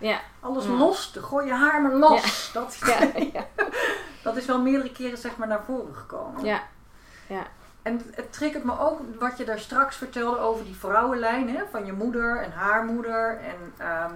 [0.00, 0.70] ja, alles Ja.
[0.70, 2.50] los te gooi je haar maar los.
[2.52, 2.98] Dat, ja,
[3.32, 3.46] ja,
[4.22, 6.44] dat is wel meerdere keren zeg maar naar voren gekomen.
[6.44, 6.62] ja,
[7.82, 11.86] En het triggert me ook wat je daar straks vertelde over die vrouwenlijn hè, van
[11.86, 13.38] je moeder en haar moeder.
[13.38, 14.14] En ehm,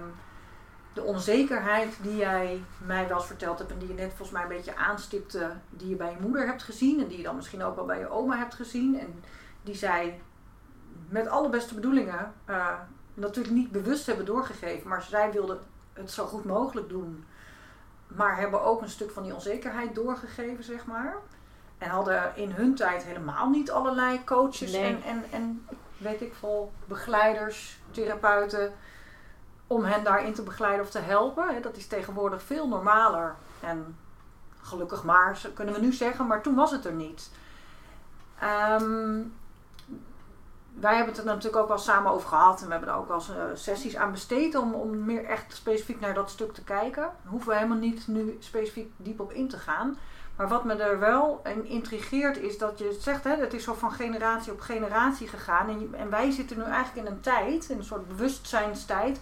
[0.93, 4.41] de onzekerheid die jij mij wel eens verteld hebt en die je net volgens mij
[4.41, 7.63] een beetje aanstipte, die je bij je moeder hebt gezien en die je dan misschien
[7.63, 8.99] ook wel bij je oma hebt gezien.
[8.99, 9.23] En
[9.63, 10.21] die zij
[11.09, 12.67] met alle beste bedoelingen eh,
[13.13, 15.59] natuurlijk niet bewust hebben doorgegeven, maar zij wilden
[15.93, 17.25] het zo goed mogelijk doen.
[18.07, 21.15] Maar hebben ook een stuk van die onzekerheid doorgegeven, zeg maar.
[21.83, 24.83] En hadden in hun tijd helemaal niet allerlei coaches Nee.
[24.83, 25.67] en, en, en
[25.97, 28.73] weet ik veel, begeleiders, therapeuten.
[29.67, 31.61] Om hen daarin te begeleiden of te helpen.
[31.61, 33.35] Dat is tegenwoordig veel normaler.
[33.59, 33.97] En
[34.61, 37.31] gelukkig maar, kunnen we nu zeggen, maar toen was het er niet.
[38.39, 39.21] Ehm,
[40.73, 42.59] wij hebben het er natuurlijk ook wel samen over gehad.
[42.59, 45.55] En we hebben er ook wel eens, eh, sessies aan besteed om, om meer echt
[45.55, 47.03] specifiek naar dat stuk te kijken.
[47.03, 49.97] Daar hoeven we helemaal niet nu specifiek diep op in te gaan.
[50.35, 53.73] Maar wat me er wel in intrigeert is dat je zegt, hè, het is zo
[53.73, 55.69] van generatie op generatie gegaan.
[55.69, 59.19] En, en wij zitten nu eigenlijk in een tijd, in een soort bewustzijnstijd,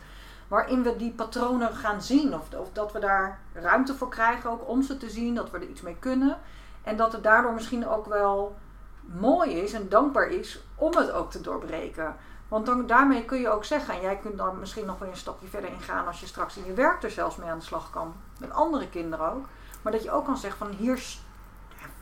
[0.48, 2.34] waarin we die patronen gaan zien.
[2.34, 5.58] Of, of dat we daar ruimte voor krijgen, ook om ze te zien, dat we
[5.58, 6.38] er iets mee kunnen.
[6.84, 8.56] En dat het daardoor misschien ook wel
[9.02, 12.16] mooi is en dankbaar is om het ook te doorbreken.
[12.48, 15.18] Want dan, daarmee kun je ook zeggen, en jij kunt dan misschien nog wel een
[15.18, 17.90] stapje verder ingaan als je straks in je werk er zelfs mee aan de slag
[17.90, 18.14] kan.
[18.40, 19.46] Met andere kinderen ook.
[19.82, 21.00] Maar dat je ook kan zeggen van hier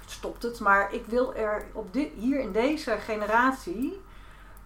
[0.05, 4.01] stopt het, maar ik wil er op dit, hier in deze generatie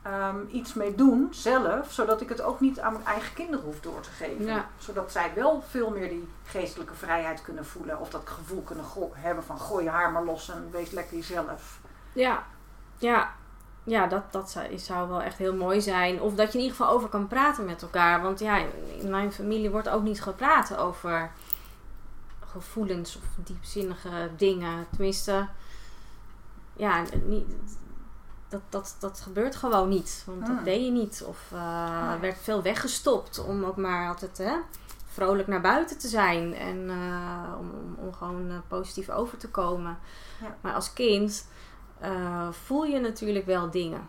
[0.02, 3.80] ehm, iets mee doen zelf, zodat ik het ook niet aan mijn eigen kinderen hoef
[3.80, 4.46] door te geven.
[4.46, 4.68] Ja.
[4.78, 9.44] Zodat zij wel veel meer die geestelijke vrijheid kunnen voelen of dat gevoel kunnen hebben
[9.44, 11.80] van gooi je haar maar los en wees lekker jezelf.
[12.14, 12.44] ja,
[12.98, 13.32] ja.
[13.86, 16.22] Ja, dat, dat zou, zou wel echt heel mooi zijn.
[16.22, 18.22] Of dat je in ieder geval over kan praten met elkaar.
[18.22, 18.58] Want ja,
[19.00, 21.32] in mijn familie wordt ook niet gepraat over
[22.54, 24.86] gevoelens of diepzinnige dingen.
[24.90, 25.48] Tenminste,
[26.76, 27.46] ja, niet,
[28.50, 30.24] dat, dat, dat gebeurt gewoon niet.
[30.26, 30.56] Want Hmm.
[30.56, 31.24] dat deed je niet.
[31.28, 31.52] Of
[32.12, 34.56] er werd veel weggestopt om ook maar altijd hè,
[35.08, 36.56] vrolijk naar buiten te zijn.
[36.56, 39.98] En eh, om, om, om gewoon eh, positief over te komen.
[40.42, 40.56] Ja.
[40.62, 41.48] Maar als kind
[42.52, 44.08] voel je natuurlijk wel dingen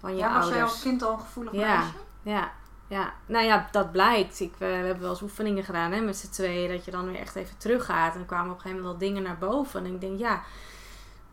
[0.00, 0.54] van je ja, was ouders.
[0.56, 1.76] jij als kind al een gevoelig Ja.
[1.78, 1.92] meisje?
[2.22, 2.50] Ja,
[2.88, 4.40] ja, nou ja, dat blijkt.
[4.40, 6.70] Ik, we, we hebben wel eens oefeningen gedaan hè, met z'n tweeën.
[6.70, 8.14] Dat je dan weer echt even teruggaat.
[8.14, 9.84] En er kwamen op een gegeven moment wel dingen naar boven.
[9.84, 10.40] En ik denk, ja, er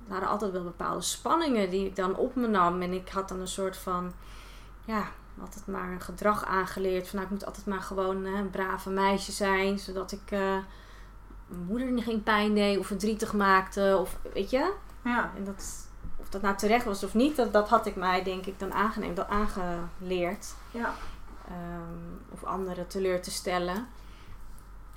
[0.07, 2.81] waren altijd wel bepaalde spanningen die ik dan op me nam.
[2.81, 4.13] En ik had dan een soort van,
[4.85, 5.07] ja,
[5.41, 7.07] altijd maar een gedrag aangeleerd.
[7.07, 9.79] Van nou, ik moet altijd maar gewoon hè, een brave meisje zijn.
[9.79, 10.39] Zodat ik uh,
[11.47, 13.97] mijn moeder geen pijn deed of verdrietig maakte.
[13.99, 14.73] Of weet je?
[15.03, 15.31] Ja.
[15.37, 18.45] En dat, of dat nou terecht was of niet, dat, dat had ik mij denk
[18.45, 20.53] ik dan aangeneemd, dat aangeleerd.
[20.71, 20.93] Ja.
[21.51, 23.87] Um, of anderen teleur te stellen.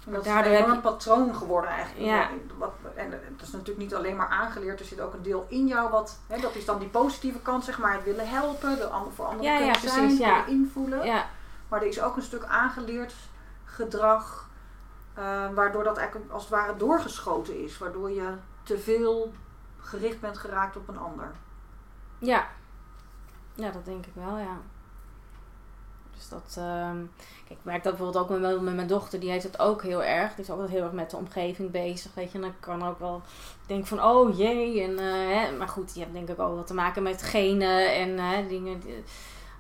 [0.06, 0.80] En dat Daardoor is een je...
[0.80, 2.06] patroon geworden eigenlijk.
[2.06, 2.28] Ja.
[2.58, 5.66] Wat, en het is natuurlijk niet alleen maar aangeleerd, er zit ook een deel in
[5.66, 8.90] jou wat, hè, dat is dan die positieve kant, zeg maar, het willen helpen, de
[9.14, 10.46] voor anderen ja, kunnen ja, zijn, precies, ja.
[10.46, 11.04] invoelen.
[11.04, 11.26] Ja.
[11.68, 13.14] Maar er is ook een stuk aangeleerd
[13.64, 14.48] gedrag,
[15.18, 19.32] uh, waardoor dat eigenlijk als het ware doorgeschoten is, waardoor je te veel
[19.78, 21.30] gericht bent geraakt op een ander.
[22.18, 22.46] Ja,
[23.54, 24.56] ja dat denk ik wel, ja.
[26.18, 27.10] Dus dat, um,
[27.46, 30.02] kijk, ik merk dat bijvoorbeeld ook met, met, mijn dochter, die heeft het ook heel
[30.02, 30.34] erg.
[30.34, 32.38] Die is ook heel erg met de omgeving bezig, weet je.
[32.38, 33.22] En dan kan ook wel
[33.66, 34.82] denken van, oh jee.
[34.82, 37.94] En, uh, hè, maar goed, die heeft denk ik ook wat te maken met genen
[37.94, 38.80] en uh, dingen.
[38.80, 39.04] Die,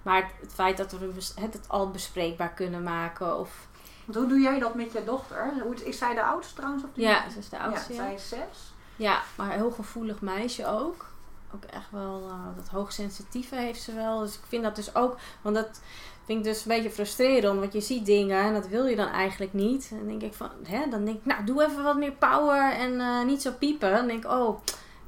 [0.02, 3.66] maar het, feit dat we het, het al bespreekbaar kunnen maken of...
[4.04, 5.52] Want hoe doe jij dat met je dochter?
[5.84, 6.84] Is zij de oudste trouwens?
[6.84, 7.92] Of ja, ze is de oudste.
[7.92, 8.72] Ja, zij is zes.
[8.96, 11.06] Ja, maar een heel gevoelig meisje ook.
[11.54, 14.20] Ook echt wel, uh, dat hoogsensitieve heeft ze wel.
[14.20, 15.80] Dus ik vind dat dus ook, want dat
[16.28, 17.60] vind ik dus een beetje frustrerend.
[17.60, 19.88] Want je ziet dingen en dat wil je dan eigenlijk niet.
[19.90, 22.72] En dan denk ik van, hè, dan denk ik, nou doe even wat meer power
[22.72, 23.92] en uh, niet zo piepen.
[23.92, 24.58] Dan denk ik, oh,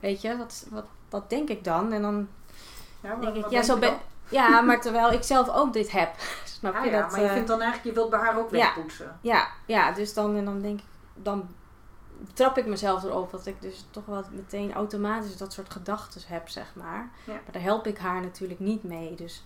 [0.01, 1.93] weet je, wat, wat, wat denk ik dan?
[1.93, 2.29] En dan
[3.03, 6.15] ja, denk ik, ja, zo ben Ja, maar terwijl ik zelf ook dit heb.
[6.59, 7.11] Snap ja, je ja, dat?
[7.11, 9.19] maar je uh, vindt dan eigenlijk, je wilt bij haar ook wegpoetsen.
[9.21, 11.49] Ja, ja, dus dan, en dan denk ik, dan
[12.33, 16.49] trap ik mezelf erop dat ik dus toch wel meteen automatisch dat soort gedachten heb,
[16.49, 17.11] zeg maar.
[17.25, 17.33] Ja.
[17.33, 19.15] Maar daar help ik haar natuurlijk niet mee.
[19.15, 19.45] Dus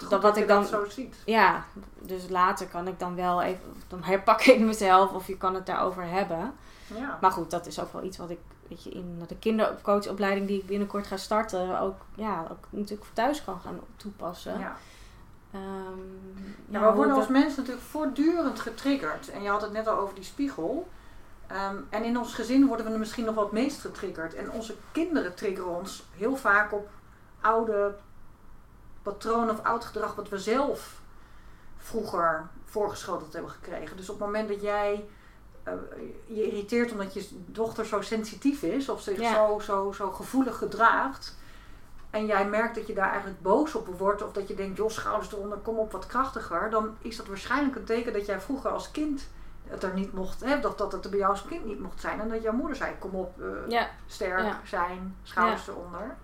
[0.00, 1.16] wat, dat, wat ik dan zo ziet.
[1.24, 1.64] Ja,
[2.00, 5.66] dus later kan ik dan wel even, dan herpak ik mezelf of je kan het
[5.66, 6.54] daarover hebben.
[6.94, 7.18] Ja.
[7.20, 10.58] Maar goed, dat is ook wel iets wat ik, weet je, in de kindercoachopleiding die
[10.58, 14.58] ik binnenkort ga starten, ook, ja, ook natuurlijk thuis kan gaan toepassen.
[14.58, 14.76] Ja.
[15.54, 19.30] Um, ja, we worden als mensen natuurlijk voortdurend getriggerd.
[19.30, 20.88] En je had het net al over die spiegel.
[21.52, 24.34] Um, en in ons gezin worden we misschien nog het meest getriggerd.
[24.34, 26.88] En onze kinderen triggeren ons heel vaak op
[27.40, 27.94] oude
[29.02, 31.00] patronen of oud gedrag wat we zelf
[31.76, 33.96] vroeger voorgeschoteld hebben gekregen.
[33.96, 35.04] Dus op het moment dat jij
[35.68, 35.72] uh,
[36.26, 39.34] je irriteert omdat je dochter zo sensitief is of zich Ja.
[39.34, 41.36] zo, zo, zo gevoelig gedraagt.
[42.10, 44.90] En jij merkt dat je daar eigenlijk boos op wordt of dat je denkt, joh,
[44.90, 46.70] schouders eronder, kom op wat krachtiger.
[46.70, 49.28] Dan is dat waarschijnlijk een teken dat jij vroeger als kind
[49.66, 52.00] het er niet mocht, hè, dat, dat het er bij jou als kind niet mocht
[52.00, 52.20] zijn.
[52.20, 54.60] En dat jouw moeder zei, kom op, uh, Ja, sterk Ja.
[54.64, 56.16] zijn, schouders eronder.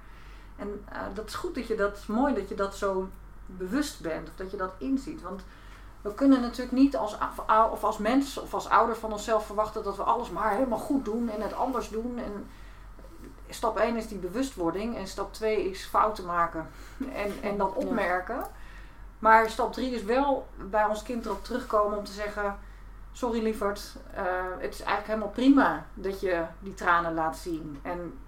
[0.59, 3.09] En uh, dat is goed dat je dat, is mooi dat je dat zo
[3.47, 5.23] bewust bent of dat je dat inziet.
[5.23, 5.43] Want
[6.01, 7.19] we kunnen natuurlijk niet als,
[7.71, 11.05] of als mens of als ouder van onszelf verwachten dat we alles maar helemaal goed
[11.05, 12.19] doen en het anders doen.
[12.19, 12.47] En
[13.49, 16.69] stap 1 is die bewustwording en stap 2 is fouten maken
[17.23, 18.47] en, en dat opmerken.
[19.19, 22.59] Maar stap 3 is wel bij ons kind erop terugkomen om te zeggen:
[23.13, 24.23] Sorry lieverd, uh,
[24.59, 27.79] het is eigenlijk helemaal prima dat je die tranen laat zien.
[27.83, 28.19] En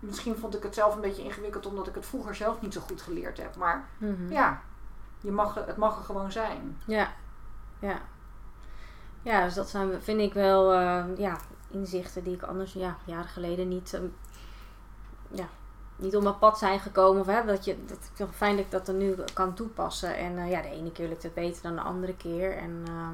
[0.00, 2.80] misschien vond ik het zelf een beetje ingewikkeld omdat ik het vroeger zelf niet zo
[2.80, 3.56] goed geleerd heb.
[3.56, 4.32] Maar Mhm.
[4.32, 4.60] ja,
[5.20, 6.78] je mag, het mag er gewoon zijn.
[6.84, 7.12] Ja,
[7.78, 7.98] ja.
[9.22, 11.36] Ja, dus dat zijn, vind ik wel uh, ja,
[11.70, 14.14] inzichten die ik anders ja, jaren geleden niet, um,
[15.30, 15.48] ja,
[15.96, 17.20] niet op mijn pad zijn gekomen.
[17.20, 20.16] Of, hè, dat je, dat, ik vind fijn dat ik dat er nu kan toepassen.
[20.16, 22.56] En uh, ja, de ene keer lukt het beter dan de andere keer.
[22.56, 23.08] En, uh,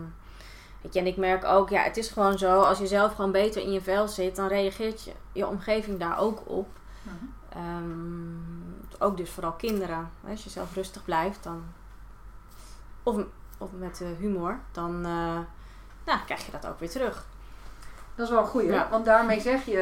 [0.85, 3.33] weet je, en ik merk ook, ja, het is gewoon zo, als je zelf gewoon
[3.33, 6.68] beter in je vel zit, dan reageert je, je omgeving daar ook op.
[7.03, 7.66] Mhm.
[7.77, 10.11] Um, ook dus vooral kinderen.
[10.29, 11.62] Als je zelf rustig blijft, dan.
[13.03, 13.16] Of,
[13.59, 15.38] of met humor, dan uh,
[16.05, 17.27] nou, krijg je dat ook weer terug.
[18.14, 18.88] Dat is wel een goeie, Ja.
[18.90, 19.81] want daarmee zeg je: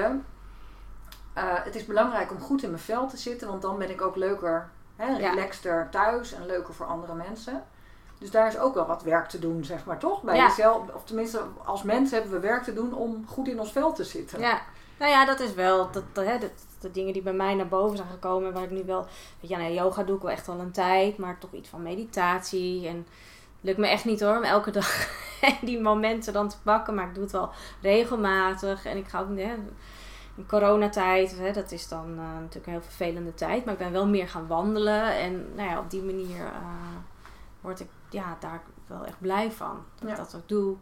[1.39, 4.01] uh, het is belangrijk om goed in mijn vel te zitten, want dan ben ik
[4.01, 5.17] ook leuker, hè, Ja.
[5.31, 7.65] relaxter thuis en leuker voor andere mensen.
[8.23, 10.23] Dus daar is ook wel wat werk te doen, zeg maar toch?
[10.23, 10.47] Bij Ja.
[10.47, 13.93] jezelf, of tenminste, als mensen hebben we werk te doen om goed in ons vel
[13.93, 14.41] te zitten.
[14.41, 14.61] Ja,
[14.99, 17.69] nou ja, dat is wel dat, dat, hè, dat, de dingen die bij mij naar
[17.69, 18.53] boven zijn gekomen.
[18.53, 19.07] Waar ik nu wel,
[19.41, 21.83] weet je, nou, yoga doe ik wel echt al een tijd, maar toch iets van
[21.83, 22.89] meditatie.
[22.89, 23.07] En het
[23.61, 25.09] lukt me echt niet hoor, om elke dag
[25.63, 26.95] die momenten dan te pakken.
[26.95, 28.85] Maar ik doe het wel regelmatig.
[28.85, 29.55] En ik ga ook, hè,
[30.37, 33.65] in coronatijd, hè, dat is dan uh, natuurlijk een heel vervelende tijd.
[33.65, 35.17] Maar ik ben wel meer gaan wandelen.
[35.19, 36.97] En nou ja, op die manier uh,
[37.61, 39.85] word ik ja, daar wel echt blij van.
[39.95, 40.11] Dat Ja.
[40.11, 40.77] ik dat ook doe.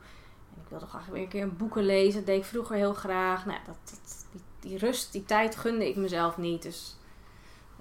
[0.55, 2.15] En ik wilde graag weer een keer een boeken lezen.
[2.19, 3.47] Dat deed ik vroeger heel graag.
[3.47, 6.63] Nou, dat, dat, die, die rust, die tijd gunde ik mezelf niet.
[6.63, 6.99] Dus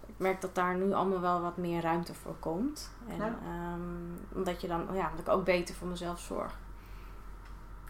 [0.07, 2.91] ik merk dat daar nu allemaal wel wat meer ruimte voor komt.
[3.07, 3.37] En, Ja.
[3.45, 6.57] ehm, omdat je dan, ja, omdat ik ook beter voor mezelf zorg.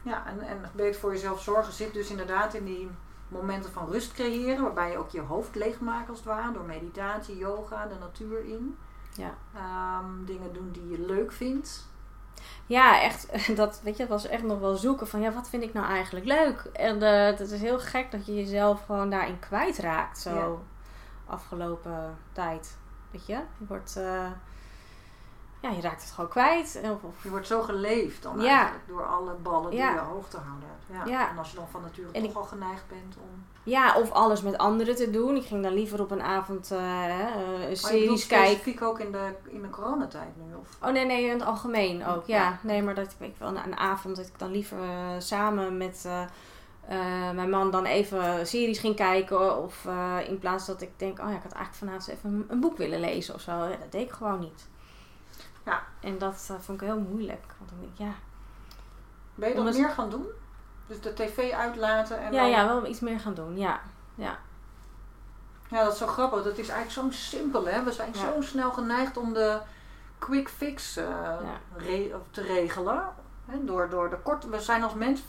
[0.03, 2.89] Ja, en, en beter voor jezelf zorgen zit dus inderdaad in die
[3.27, 7.37] momenten van rust creëren, waarbij je ook je hoofd leegmaakt als het ware, door meditatie,
[7.37, 8.77] yoga, de natuur in.
[9.13, 9.33] Ja.
[9.55, 11.87] Ehm, dingen doen die je leuk vindt.
[12.65, 13.27] Ja, echt.
[13.57, 16.25] Dat, weet je, was echt nog wel zoeken van, ja, wat vind ik nou eigenlijk
[16.25, 16.59] leuk?
[16.73, 21.33] En eh, het is heel gek dat je jezelf gewoon daarin kwijtraakt, zo Ja.
[21.33, 22.77] afgelopen tijd.
[23.11, 24.25] Weet je, je wordt, eh,
[25.61, 26.79] ja, je raakt het gewoon kwijt.
[26.83, 28.57] Of, of- Je wordt zo geleefd dan Ja.
[28.57, 29.93] eigenlijk door alle ballen die Ja.
[29.93, 31.07] je hoog te houden hebt.
[31.07, 31.11] Ja.
[31.11, 31.29] Ja.
[31.29, 33.45] En als je dan van nature En toch ik- al geneigd bent om...
[33.69, 35.35] ja, of alles met anderen te doen.
[35.35, 38.47] Ik ging dan liever op een avond eh, hè, eh, bedoelt series kijken.
[38.47, 40.55] specifiek ook in de, in de coronatijd nu?
[40.55, 40.77] Of?
[40.83, 42.25] Oh nee, nee, in het algemeen ook.
[42.27, 42.59] Ja, Ja.
[42.61, 46.03] nee, maar dat ik wel een, een avond dat ik dan liever eh, samen met
[46.05, 46.21] eh,
[46.87, 49.63] eh, mijn man dan even series ging kijken.
[49.63, 52.45] Of eh, in plaats dat ik denk, oh ja, ik had eigenlijk vanavond even een,
[52.47, 53.51] een boek willen lezen of zo.
[53.51, 54.67] Ja, dat deed ik gewoon niet.
[55.65, 55.83] Ja.
[56.01, 57.45] En dat eh, vond ik heel moeilijk.
[57.57, 58.13] Want dan denk ik, ja.
[59.35, 60.25] Ben je dat Omdat- meer gaan doen?
[60.89, 62.49] Dus de tv uitlaten en Ja, dan...
[62.49, 63.57] ja, wel iets meer gaan doen.
[63.57, 63.79] Ja,
[64.15, 64.37] ja.
[65.69, 66.43] Ja, dat is zo grappig.
[66.43, 67.83] Dat is eigenlijk zo simpel, hè?
[67.83, 68.19] We zijn Ja.
[68.19, 69.59] zo snel geneigd om de
[70.17, 71.35] quick fix eh,
[71.75, 73.03] re- te regelen.
[73.45, 73.65] Hè?
[73.65, 74.49] Door, door de korte...
[74.49, 75.21] We zijn als mens,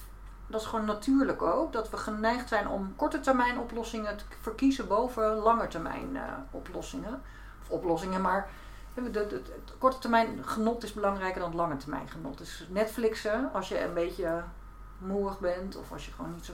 [0.46, 4.88] dat is gewoon natuurlijk ook, dat we geneigd zijn om korte termijn oplossingen te verkiezen
[4.88, 7.22] boven lange termijn eh, oplossingen.
[7.62, 8.48] Of oplossingen, maar
[8.94, 12.38] de, de, de- het korte termijn genot is belangrijker dan het lange termijn genot.
[12.38, 14.42] Dus Netflixen, als je een beetje
[15.00, 16.52] moeig bent of als je gewoon niet zo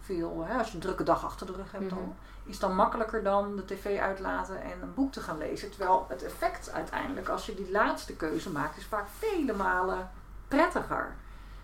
[0.00, 2.00] veel, hè, als je een drukke dag achter de rug hebt Mhm.
[2.44, 5.70] is dan makkelijker dan de tv uitlaten en een boek te gaan lezen.
[5.70, 10.10] Terwijl het effect uiteindelijk, als je die laatste keuze maakt, is vaak vele malen
[10.48, 11.14] prettiger.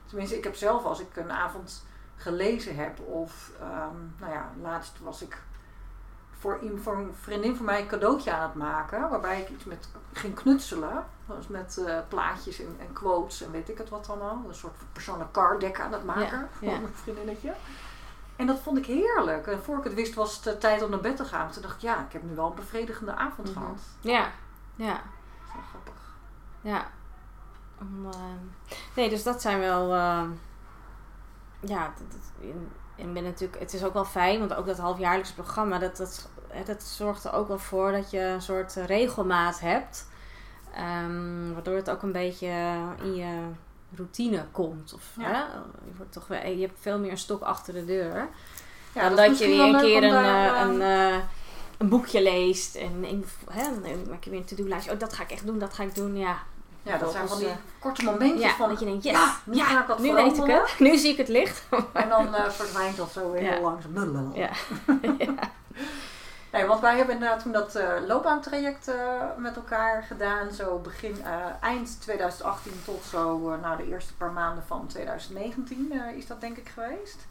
[0.06, 1.84] Tenminste, ik heb zelf als ik een avond
[2.16, 5.42] gelezen heb, of ehm, nou ja, laatst was ik
[6.38, 9.64] voor, een- voor een vriendin van mij een cadeautje aan het maken, waarbij ik iets
[9.64, 11.04] met ging knutselen.
[11.28, 14.42] Was met eh, plaatjes en, en quotes en weet ik het wat allemaal.
[14.48, 16.78] Een soort persoonlijk card deck aan het maken Ja, voor ja.
[16.78, 17.54] mijn vriendinnetje.
[18.36, 19.46] En dat vond ik heerlijk.
[19.46, 21.50] En voor ik het wist was het eh, tijd om naar bed te gaan.
[21.50, 23.58] Toen dacht ik, ja, ik heb nu wel een bevredigende avond Mhm.
[23.58, 23.80] gehad.
[24.00, 24.30] Ja,
[24.76, 24.92] ja.
[24.92, 25.02] Dat
[25.46, 25.94] is wel grappig.
[26.60, 26.86] Ja.
[27.80, 28.16] Om, eh,
[28.96, 29.94] nee, dus dat zijn wel.
[29.94, 30.22] eh,
[31.60, 31.92] ja,
[32.40, 35.96] en- ik ben natuurlijk, het is ook wel fijn, want ook dat halfjaarlijks programma, dat,
[35.96, 36.28] dat,
[36.66, 40.08] dat zorgt er ook wel voor dat je een soort regelmaat hebt.
[40.78, 42.46] Ehm, waardoor het ook een beetje
[43.02, 43.40] in je
[43.96, 44.94] routine komt.
[44.94, 45.24] Of, Ja.
[45.24, 45.38] hè,
[45.84, 48.28] je, wordt toch weer, je hebt veel meer een stok achter de deur.
[48.92, 51.18] Ja, dan dat, je weer een keer een, daar, eh, eh, een, eh,
[51.78, 52.74] een boekje leest.
[52.74, 53.04] En,
[53.50, 54.92] hè, dan maak je weer een to-do-lijstje.
[54.92, 56.16] Oh, dat ga ik echt doen, dat ga ik doen.
[56.16, 56.38] Ja,
[56.82, 59.58] ja, dat zijn van die korte momentjes ja van, dat je denkt, yes, ja, nu
[59.60, 60.74] ga ik dat nu weet ik het.
[60.78, 61.66] Nu zie ik het licht.
[61.92, 63.52] En dan verdwijnt dat zo weer Ja.
[63.52, 64.32] heel langzaam.
[64.34, 64.50] Ja.
[66.58, 66.64] ja.
[66.64, 70.52] Nee, want wij hebben inderdaad toen dat eh loopbaantraject eh, met elkaar gedaan.
[70.52, 76.16] Zo begin, eh, eind 2018 tot zo, nou de eerste paar maanden van 2019 eh,
[76.16, 77.26] is dat denk ik geweest.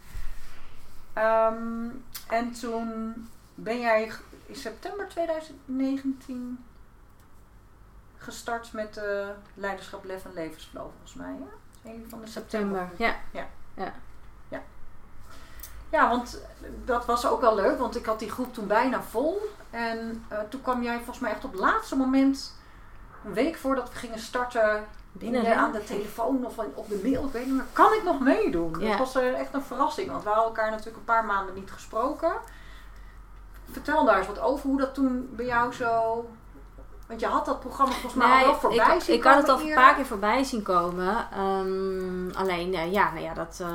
[1.13, 1.89] Ehm,
[2.27, 3.13] en toen
[3.55, 4.11] ben jij
[4.45, 6.65] in september 2019
[8.17, 11.35] gestart met eh, Leiderschap, Lef en Levensflow volgens mij.
[11.39, 11.89] Ja?
[11.91, 12.79] Jullie van de september?
[12.79, 13.21] September.
[13.31, 13.47] Ja.
[13.83, 13.93] Ja,
[15.89, 16.41] want
[16.85, 19.41] dat was ook wel leuk, want ik had die groep toen bijna vol.
[19.69, 22.53] En eh, toen kwam jij volgens mij echt op het laatste moment,
[23.25, 26.99] een week voordat we gingen starten, Binnen in de- aan de telefoon of op de
[27.03, 28.75] mail, ik weet niet meer, kan ik nog meedoen?
[28.79, 28.89] Ja.
[28.89, 31.71] Dat was eh, echt een verrassing, want we hadden elkaar natuurlijk een paar maanden niet
[31.71, 32.31] gesproken.
[33.71, 36.25] Vertel daar eens wat over hoe dat toen bij jou zo...
[37.07, 39.49] Want je had dat programma volgens mij al wel voorbij ik, zien ik had het
[39.49, 41.27] al een paar keer voorbij zien komen.
[41.31, 43.69] Ehm, alleen, eh, ja, nou ja, dat eh,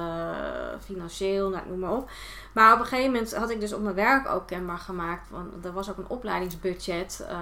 [0.84, 2.10] financieel, nou, noem maar op.
[2.52, 5.30] Maar op een gegeven moment had ik dus op mijn werk ook kenbaar gemaakt.
[5.30, 7.36] Want er was ook een opleidingsbudget eh,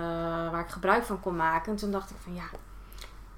[0.50, 1.72] waar ik gebruik van kon maken.
[1.72, 2.44] En toen dacht ik van ja,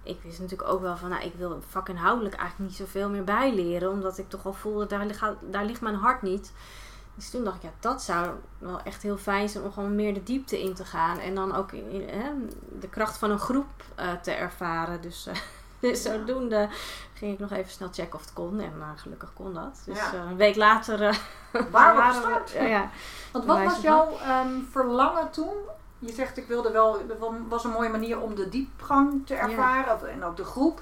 [0.02, 3.90] ik wist natuurlijk ook wel van, nou, ik wil vakinhoudelijk eigenlijk niet zoveel meer bijleren.
[3.90, 6.52] Omdat ik toch al voelde, daar, ligt- daar ligt mijn hart niet.
[7.14, 10.14] Dus toen dacht ik, ja, dat zou wel echt heel fijn zijn om gewoon meer
[10.14, 11.18] de diepte in te gaan.
[11.18, 12.30] En dan ook hè,
[12.80, 15.00] de kracht van een groep eh, te ervaren.
[15.00, 15.34] Dus, eh,
[15.90, 16.68] dus zodoende
[17.14, 18.60] ging ik nog even snel checken of het kon.
[18.60, 19.82] En eh, gelukkig kon dat.
[19.86, 20.14] Dus Ja.
[20.14, 20.98] een week later
[21.70, 22.50] waren we- gestart.
[22.50, 22.90] Ja, ja.
[23.32, 25.54] Want wat was jouw ehm, verlangen toen?
[25.98, 27.02] Je zegt ik wilde wel,
[27.48, 29.40] was een mooie manier om de diepgang te Ja.
[29.40, 30.80] ervaren en ook de groep.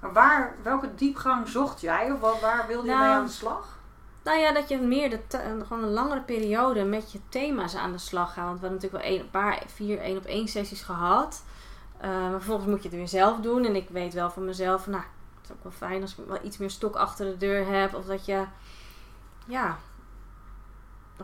[0.00, 3.30] Maar waar, welke diepgang zocht jij of waar, waar wilde je Nou, mee aan de
[3.32, 3.78] slag?
[4.22, 5.20] Nou ja, dat je meer de
[5.66, 8.44] gewoon een langere periode met je thema's aan de slag gaat.
[8.44, 11.44] Want we hebben natuurlijk wel een, paar, vier één op één sessies gehad.
[11.98, 13.64] Eh, maar vervolgens moet je het weer zelf doen.
[13.64, 15.02] En ik weet wel van mezelf, nou,
[15.40, 17.94] het is ook wel fijn als ik wel iets meer stok achter de deur heb.
[17.94, 18.44] Of dat je,
[19.46, 19.78] ja,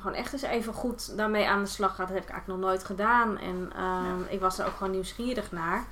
[0.01, 2.09] gewoon echt eens even goed daarmee aan de slag gaat.
[2.09, 3.39] Dat heb ik eigenlijk nog nooit gedaan.
[3.39, 5.85] En ehm, ik was er ook gewoon nieuwsgierig naar.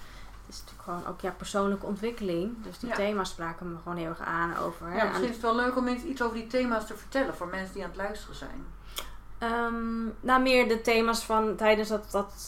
[0.47, 2.63] Het is natuurlijk gewoon ook ja, persoonlijke ontwikkeling.
[2.63, 2.95] Dus die Ja.
[2.95, 4.87] thema's spraken me gewoon heel erg aan over.
[4.91, 7.47] hè, Ja, misschien is het wel leuk om iets over die thema's te vertellen voor
[7.47, 8.67] mensen die aan het luisteren zijn.
[9.39, 12.47] Ehm, nou, meer de thema's van tijdens dat, dat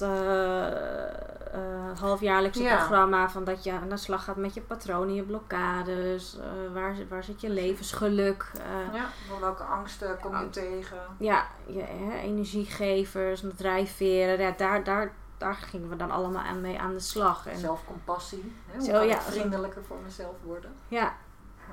[1.53, 2.77] eh, halfjaarlijkse Ja.
[2.77, 3.31] programma.
[3.31, 6.39] Van dat je aan de slag gaat met je patronen, je blokkades.
[6.39, 8.51] eh, waar, zit- waar zit je levensgeluk?
[8.93, 10.97] Ja, van welke angsten kom je tegen?
[11.19, 14.39] ja, je, hè, energiegevers, en drijfveren.
[14.41, 17.47] Ja, daar, daar, daar gingen we dan allemaal aan mee aan de slag.
[17.47, 18.53] En, Zelfcompassie.
[18.67, 18.77] Hè?
[18.77, 20.73] Hoe Zo, kan ik ja, vriendelijker voor mezelf worden?
[20.89, 21.15] ja,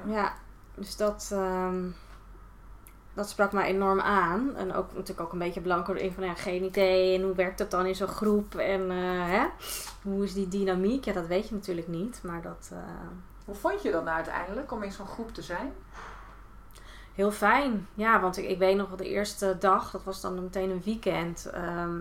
[0.06, 0.34] ja,
[0.76, 1.86] dus dat, ehm,
[3.14, 4.56] dat sprak mij enorm aan.
[4.56, 7.18] En ook natuurlijk ook een beetje blanco in van ja, geen idee.
[7.18, 8.56] En hoe werkt dat dan in zo'n groep?
[8.56, 9.46] En eh, hè?
[10.02, 11.06] hoe is die dynamiek?
[11.06, 12.20] Ja, dat weet je natuurlijk niet.
[12.24, 12.80] Maar dat uh,
[13.46, 15.74] Hoe vond je dat nou uiteindelijk om in zo'n groep te zijn?
[17.16, 17.88] heel fijn.
[17.94, 20.82] Ja, want ik, ik weet nog wel de eerste dag, dat was dan meteen een
[20.86, 21.46] weekend.
[21.46, 22.00] ehm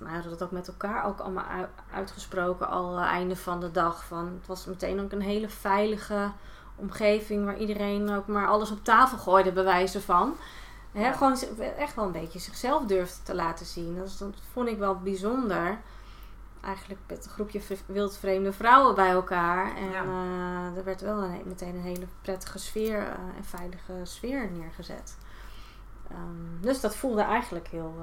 [0.00, 1.44] mij hadden dat ook met elkaar ook allemaal
[1.92, 4.04] uitgesproken al uh, einde van de dag.
[4.04, 6.30] Van, het was meteen ook een hele veilige
[6.76, 10.36] omgeving waar iedereen ook maar alles op tafel gooide, bij wijze van.
[10.92, 11.12] Hè, Ja.
[11.12, 11.36] Gewoon
[11.78, 13.96] echt wel een beetje zichzelf durfde te laten zien.
[13.98, 15.78] Dat, vond ik wel bijzonder.
[16.60, 19.76] Eigenlijk met een groepje wildvreemde vrouwen bij elkaar.
[19.76, 20.02] En Ja.
[20.02, 25.16] eh, er werd wel een, meteen een hele prettige sfeer eh, en veilige sfeer neergezet.
[26.10, 27.94] Ehm, dus dat voelde eigenlijk heel,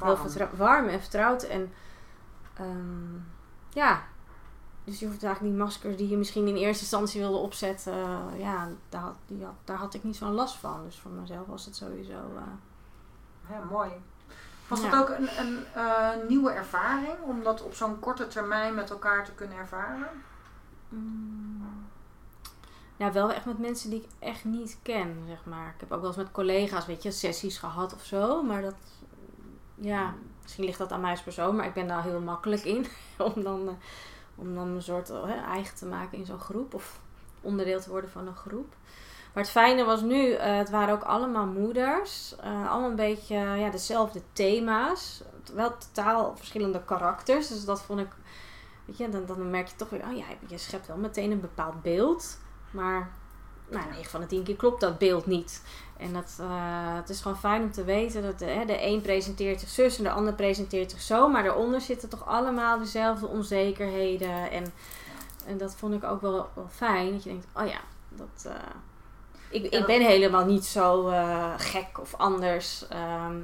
[0.00, 0.88] eh, heel Warm.
[0.88, 1.42] en vertrouwd.
[1.42, 1.72] En
[2.54, 3.14] ehm,
[3.72, 4.02] ja,
[4.84, 7.92] dus je hoeft eigenlijk die maskers die je misschien in eerste instantie wilde opzetten.
[7.92, 10.84] eh, ja, daar had, die had, daar had ik niet zo'n last van.
[10.84, 12.12] Dus voor mezelf was het sowieso.
[12.36, 12.42] eh,
[13.50, 13.90] Ja, mooi.
[14.68, 14.90] Was Ja.
[14.90, 19.24] dat ook een, een eh, nieuwe ervaring om dat op zo'n korte termijn met elkaar
[19.24, 20.08] te kunnen ervaren?
[20.88, 21.84] Mm.
[22.96, 25.66] Ja, wel echt met mensen die ik echt niet ken, zeg maar.
[25.74, 28.42] Ik heb ook wel eens met collega's, weet je, sessies gehad of zo.
[28.42, 28.74] Maar dat,
[29.80, 31.56] ja, misschien ligt dat aan mij als persoon.
[31.56, 32.86] Maar ik ben daar heel makkelijk in.
[33.34, 33.74] om dan, eh,
[34.34, 36.74] om dan een soort eh, eigen te maken in zo'n groep.
[36.74, 37.00] Of
[37.40, 38.74] onderdeel te worden van een groep.
[39.34, 42.36] Maar het fijne was nu, eh, het waren ook allemaal moeders.
[42.36, 45.22] eh, allemaal een beetje ja, dezelfde thema's.
[45.54, 47.48] Wel totaal verschillende karakters.
[47.48, 48.08] Dus dat vond ik
[48.86, 51.40] Weet je, dan, dan merk je toch weer, oh ja, je schept wel meteen een
[51.40, 52.38] bepaald beeld.
[52.70, 53.10] Maar
[53.68, 55.62] nou, 9 van de 10 keer klopt dat beeld niet.
[55.96, 56.46] En dat, eh,
[56.94, 59.98] het is gewoon fijn om te weten dat de, hè, de een presenteert zich zus
[59.98, 61.28] en de ander presenteert zich zo.
[61.28, 64.50] Maar daaronder zitten toch allemaal dezelfde onzekerheden.
[64.50, 64.72] En,
[65.46, 67.12] en dat vond ik ook wel, wel fijn.
[67.12, 68.52] Dat je denkt, oh ja, dat, eh,
[69.50, 72.88] ik, Ja, ik dat- ben helemaal niet zo eh, gek of anders.
[72.88, 73.36] Ehm,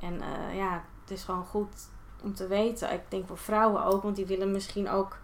[0.00, 0.20] en
[0.54, 1.88] ja, het is gewoon goed
[2.22, 2.92] om te weten.
[2.92, 5.16] Ik denk voor vrouwen ook, want die willen misschien ook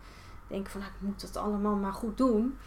[0.46, 2.58] denken van, nou, ik moet het allemaal maar goed doen.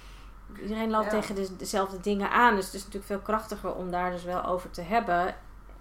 [0.61, 1.09] Iedereen loopt Ja.
[1.11, 4.45] tegen de, dezelfde dingen aan, dus het is natuurlijk veel krachtiger om daar dus wel
[4.45, 5.35] over te hebben.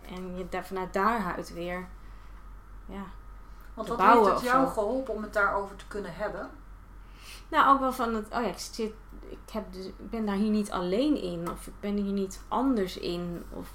[0.09, 1.89] En je daar, vanuit daaruit weer,
[2.87, 3.05] ja.
[3.75, 6.51] Want wat heeft het jou geholpen om het daarover te kunnen hebben?
[7.49, 8.93] Nou, ook wel van het, oh ja, ik, zit,
[9.29, 12.41] ik, heb dus, ik ben daar hier niet alleen in, of ik ben hier niet
[12.49, 13.45] anders in.
[13.51, 13.69] Of,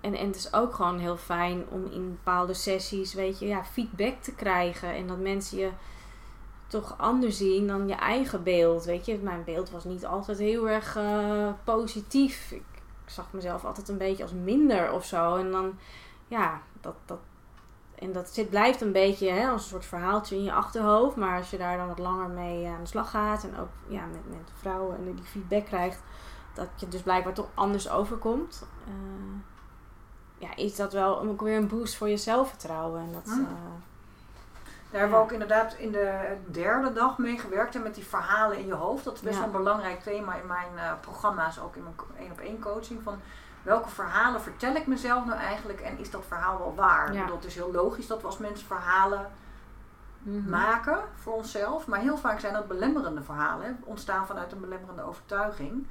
[0.00, 3.64] en, en het is ook gewoon heel fijn om in bepaalde sessies, weet je, ja,
[3.64, 4.94] feedback te krijgen.
[4.94, 5.70] En dat mensen je
[6.68, 8.84] toch anders zien dan je eigen beeld.
[8.84, 12.50] Weet je, mijn beeld was niet altijd heel erg eh, positief.
[12.50, 12.62] Ik,
[13.04, 15.36] ik zag mezelf altijd een beetje als minder of zo.
[15.36, 15.78] En dan,
[16.28, 17.18] ja, dat, dat,
[17.94, 21.16] en dat zit, blijft een beetje hè, als een soort verhaaltje in je achterhoofd.
[21.16, 24.04] Maar als je daar dan wat langer mee aan de slag gaat en ook ja,
[24.06, 26.02] met, met vrouwen en die feedback krijgt,
[26.54, 28.66] dat je dus blijkbaar toch anders overkomt.
[28.86, 28.92] eh,
[30.40, 33.00] ja, is dat wel ook weer een boost voor je zelfvertrouwen.
[33.00, 33.40] En dat, Hm.
[34.90, 37.74] Daar hebben we ook inderdaad in de derde dag mee gewerkt.
[37.74, 39.04] En met die verhalen in je hoofd.
[39.04, 41.60] Dat is best wel een belangrijk thema in mijn eh, programma's.
[41.60, 43.02] Ook in mijn één op één coaching.
[43.02, 43.18] Van
[43.62, 45.80] welke verhalen vertel ik mezelf nou eigenlijk?
[45.80, 47.12] En is dat verhaal wel waar?
[47.12, 47.32] Ja.
[47.32, 49.30] Het is heel logisch dat we als mensen verhalen
[50.18, 50.50] mhm.
[50.50, 51.86] maken voor onszelf.
[51.86, 53.66] Maar heel vaak zijn dat belemmerende verhalen.
[53.66, 55.86] hè, Ontstaan vanuit een belemmerende overtuiging.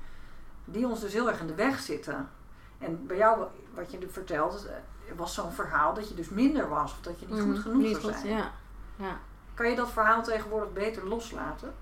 [0.66, 2.30] Die ons dus heel erg in de weg zitten.
[2.78, 3.44] En bij jou,
[3.74, 4.74] wat je nu vertelt, eh,
[5.16, 6.92] was zo'n verhaal dat je dus minder was.
[6.92, 8.24] Of dat je niet goed Mhm, genoeg niet zou goed.
[8.24, 8.52] Ja.
[8.98, 9.20] Ja.
[9.54, 11.74] Kan je dat verhaal tegenwoordig beter loslaten?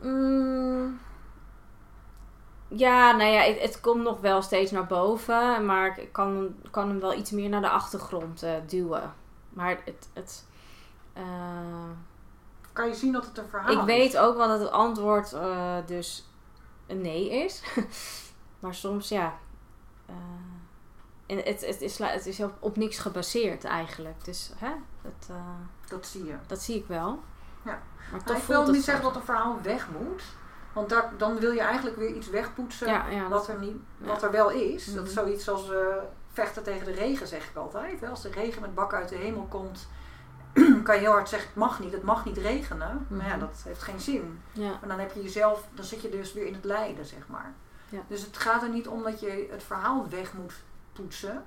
[0.00, 0.98] Mm.
[2.68, 5.64] Ja, nou ja, het, het komt nog wel steeds naar boven.
[5.64, 9.14] Maar ik kan, kan hem wel iets meer naar de achtergrond eh, duwen.
[9.48, 10.08] Maar het...
[10.12, 10.46] het
[11.12, 11.22] eh,
[12.72, 13.84] Kan je zien dat het een verhaal ik is?
[13.84, 16.28] weet ook wel dat het antwoord eh, dus
[16.86, 17.62] een nee is.
[18.60, 19.38] maar soms ja.
[21.26, 24.24] en het, het, is, het is op, op niks gebaseerd eigenlijk.
[24.24, 24.72] Dus hè,
[25.02, 25.36] dat, eh,
[25.88, 26.34] Dat zie je.
[26.46, 27.22] dat zie ik wel.
[27.64, 27.78] Ja.
[28.10, 30.22] Maar toch ik wil niet zeggen dat een verhaal weg moet.
[30.72, 34.22] Want daar, dan wil je eigenlijk weer iets wegpoetsen Ja, ja, wat, er niet, wat
[34.22, 34.84] er wel is.
[34.84, 35.04] Dat Mhm.
[35.04, 35.78] is zoiets als eh,
[36.32, 38.00] vechten tegen de regen, zeg ik altijd.
[38.00, 38.08] Hè.
[38.08, 39.88] Als de regen met bakken uit de hemel komt,
[40.84, 43.06] kan je heel hard zeggen: het mag niet, het mag niet regenen.
[43.08, 43.40] Maar ja, Mhm.
[43.40, 44.40] dat heeft geen zin.
[44.52, 44.68] Ja.
[44.70, 47.52] Maar dan heb je jezelf, dan zit je dus weer in het lijden, zeg maar.
[47.88, 48.00] Ja.
[48.08, 50.54] Dus het gaat er niet om dat je het verhaal weg moet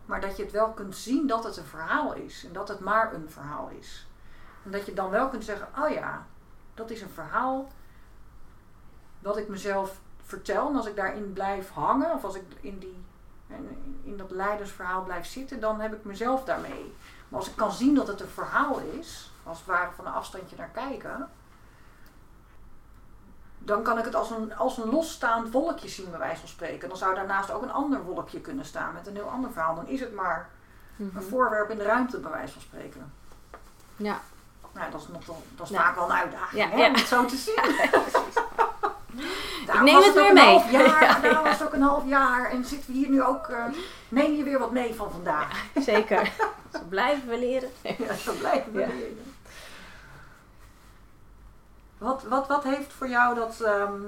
[0.06, 2.80] maar dat je het wel kunt zien dat het een verhaal is en dat het
[2.80, 4.08] maar een verhaal is.
[4.66, 6.26] En dat je dan wel kunt zeggen: oh ja,
[6.74, 7.72] dat is een verhaal
[9.20, 10.70] wat ik mezelf vertel.
[10.70, 13.04] En als ik daarin blijf hangen, of als ik in, die,
[13.48, 16.94] in, in dat leidersverhaal blijf zitten, dan heb ik mezelf daarmee.
[17.30, 20.14] Maar als ik kan zien dat het een verhaal is, als het ware van een
[20.14, 21.30] afstandje naar kijken,
[23.66, 26.88] dan kan ik het als een, als een losstaand wolkje zien, bij wijze van spreken.
[26.90, 29.76] Dan zou daarnaast ook een ander wolkje kunnen staan met een heel ander verhaal.
[29.76, 30.50] Dan is het maar
[30.96, 31.18] Mhm.
[31.18, 33.14] een voorwerp in de ruimte, bij wijze van spreken.
[33.96, 34.20] Ja.
[34.74, 35.22] Nou, dat is, nog
[35.56, 35.82] dat is Ja.
[35.84, 36.88] vaak wel een uitdaging, Ja, hè, ja.
[36.88, 37.56] om het zo te zien.
[39.66, 40.60] Daarom neem het weer mee.
[40.72, 41.44] Ja, daarom ja.
[41.44, 42.50] was het ook een half jaar.
[42.50, 43.48] En zitten we hier nu ook...
[43.48, 43.64] eh,
[44.10, 45.64] neem je weer wat mee van vandaag.
[45.76, 46.32] Zeker.
[46.74, 47.70] Zo blijven we leren.
[47.82, 49.33] Ja, zo blijven we leren.
[52.04, 54.02] Wat, wat, wat heeft voor jou dat ehm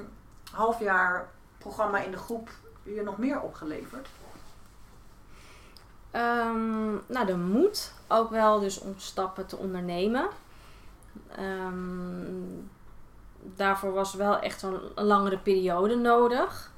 [0.51, 2.49] halfjaar programma in de groep
[2.83, 4.07] je nog meer opgeleverd?
[6.11, 10.27] Ehm, nou, de moed ook wel dus om stappen te ondernemen.
[11.35, 12.59] Ehm,
[13.39, 16.71] daarvoor was wel echt zo'n langere periode nodig.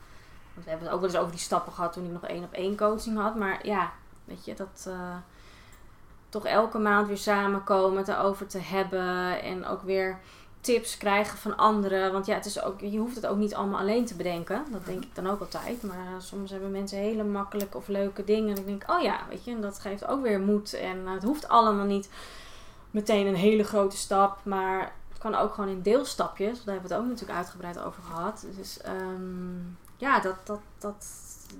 [0.54, 2.44] Want we hebben het ook wel eens over die stappen gehad toen ik nog één
[2.44, 3.36] op één coaching had.
[3.36, 3.92] Maar ja,
[4.26, 5.16] weet je, dat eh,
[6.30, 9.42] toch elke maand weer samenkomen, het erover te hebben.
[9.42, 10.20] En ook weer
[10.74, 12.12] tips krijgen van anderen.
[12.12, 14.66] Want ja, het is ook, je hoeft het ook niet allemaal alleen te bedenken.
[14.72, 15.84] Dat denk ik dan ook altijd.
[15.84, 18.50] Maar eh, soms hebben mensen hele makkelijke of leuke dingen.
[18.56, 20.74] En ik denk, oh ja, weet je, en dat geeft ook weer moed.
[20.74, 22.10] En eh, het hoeft allemaal niet
[22.92, 24.40] meteen een hele grote stap.
[24.44, 26.64] Maar het kan ook gewoon in deelstapjes.
[26.64, 28.46] Daar hebben we het ook natuurlijk uitgebreid over gehad.
[28.56, 29.58] Dus ehm,
[29.98, 31.06] ja, dat, dat, dat,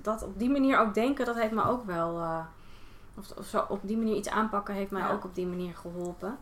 [0.02, 2.18] dat op die manier ook denken, dat heeft me ook wel...
[2.18, 2.38] eh,
[3.18, 5.12] of, of zo op die manier iets aanpakken heeft mij Ja.
[5.12, 6.38] ook op die manier geholpen.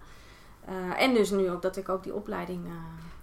[0.67, 2.65] Eh, en dus nu ook dat ik ook die opleiding...
[2.67, 2.73] eh,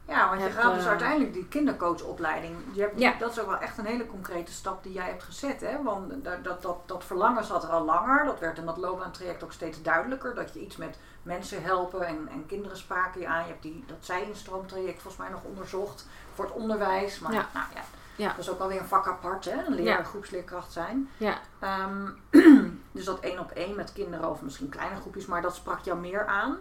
[0.06, 2.56] Ja, want je Heb, gaat dus eh, uiteindelijk die kindercoachopleiding.
[2.72, 3.14] Je hebt, Ja.
[3.20, 5.62] Dat is ook wel echt een hele concrete stap die jij hebt gezet.
[5.62, 5.84] Hè?
[5.84, 8.26] Want dat, dat, dat, dat verlangen zat er al langer.
[8.26, 10.36] Dat werd in dat loopbaantraject ook steeds duidelijker.
[10.36, 13.42] Dat je iets met mensen helpen en, en kinderen spraken je aan.
[13.44, 17.20] Je hebt die, dat zij-instroomtraject volgens mij nog onderzocht voor het onderwijs.
[17.20, 17.46] Maar Ja.
[17.54, 17.82] nou ja,
[18.16, 18.28] Ja.
[18.30, 19.46] dat is ook alweer een vak apart.
[19.46, 19.66] Hè?
[19.66, 20.04] Een leer, Ja.
[20.04, 21.10] groepsleerkracht zijn.
[21.18, 22.10] ja, Ehm,
[22.92, 26.00] dus dat één op één met kinderen of misschien kleine groepjes, maar dat sprak jou
[26.00, 26.58] meer aan.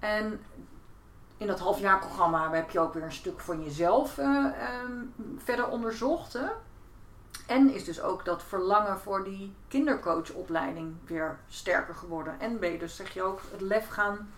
[0.00, 0.40] En
[1.36, 4.92] in dat halfjaarprogramma heb je ook weer een stuk van jezelf eh, ehm,
[5.38, 6.32] verder onderzocht.
[6.32, 6.46] Hè?
[7.46, 12.34] En is dus ook dat verlangen voor die kindercoachopleiding weer sterker geworden.
[12.40, 14.30] En ben je dus, zeg je ook, het lef gaan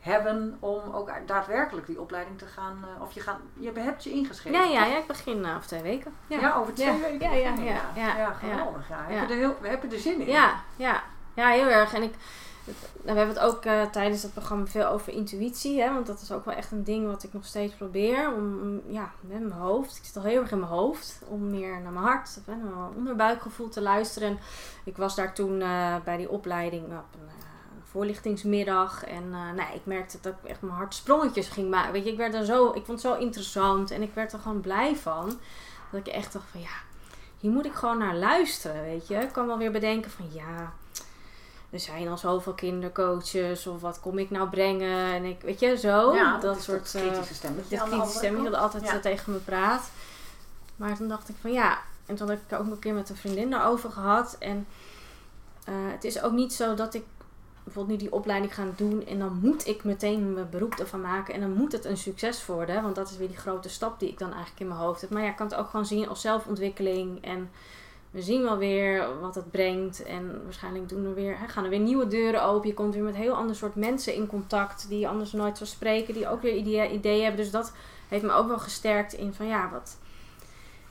[0.00, 2.84] hebben om ook daadwerkelijk die opleiding te gaan.
[2.96, 4.60] eh, of je, gaat, je hebt je ingeschreven.
[4.60, 6.14] ja, ja, ja, ik begin eh, over twee weken.
[6.26, 7.32] Ja, Ja, over twee Ja, weken.
[7.38, 8.88] ja, ja, ja, ja, geweldig.
[8.88, 9.04] Ja.
[9.08, 9.14] Ja.
[9.18, 10.26] Heb, je er heel, heb je er zin in?
[10.26, 11.02] ja, ja,
[11.34, 11.94] ja, heel erg.
[11.94, 12.14] En ik,
[12.64, 15.80] nou, we hebben het ook eh, tijdens het programma veel over intuïtie.
[15.80, 18.34] Hè, want dat is ook wel echt een ding wat ik nog steeds probeer.
[18.34, 19.96] Om, ja, met mijn hoofd.
[19.96, 21.22] Ik zit al heel erg in mijn hoofd.
[21.28, 24.28] Om meer naar mijn hart, hè, naar mijn onderbuikgevoel te luisteren.
[24.28, 24.38] En
[24.84, 27.34] ik was daar toen eh, bij die opleiding op een eh,
[27.90, 29.04] voorlichtingsmiddag.
[29.04, 31.92] En eh, nou, ik merkte dat ik echt mijn hart sprongetjes ging maken.
[31.92, 33.90] Weet je, ik werd er zo, ik vond het zo interessant.
[33.90, 35.38] En ik werd er gewoon blij van.
[35.90, 36.76] Dat ik echt dacht van ja,
[37.38, 39.14] hier moet ik gewoon naar luisteren, weet je.
[39.14, 40.72] Ik kan wel weer bedenken van ja,
[41.72, 43.66] er zijn al zoveel kindercoaches.
[43.66, 45.12] Of wat kom ik nou brengen?
[45.12, 46.14] En ik, weet je, zo.
[46.14, 46.92] Ja, dat, soort...
[46.92, 47.76] dat eh, kritische stemmetje.
[47.76, 48.90] de kritische stemmetje dat altijd Ja.
[48.90, 49.90] zo tegen me praat.
[50.76, 51.78] Maar toen dacht ik van ja.
[52.06, 54.36] En toen had ik ook een keer met een vriendin daarover gehad.
[54.38, 54.66] En
[55.64, 57.04] eh, het is ook niet zo dat ik
[57.64, 59.06] bijvoorbeeld nu die opleiding ga doen.
[59.06, 61.34] En dan moet ik meteen mijn beroep ervan maken.
[61.34, 62.82] En dan moet het een succes worden.
[62.82, 65.10] Want dat is weer die grote stap die ik dan eigenlijk in mijn hoofd heb.
[65.10, 67.24] Maar ja, ik kan het ook gewoon zien als zelfontwikkeling.
[67.24, 67.50] En
[68.12, 70.02] we zien wel weer wat het brengt.
[70.02, 72.68] En waarschijnlijk doen er weer, hè, gaan er weer nieuwe deuren open.
[72.68, 74.88] Je komt weer met heel ander soort mensen in contact.
[74.88, 76.14] Die je anders nooit zou spreken.
[76.14, 77.40] Die ook weer ideeën, ideeën hebben.
[77.42, 77.72] Dus dat
[78.08, 79.98] heeft me ook wel gesterkt in van ja, wat.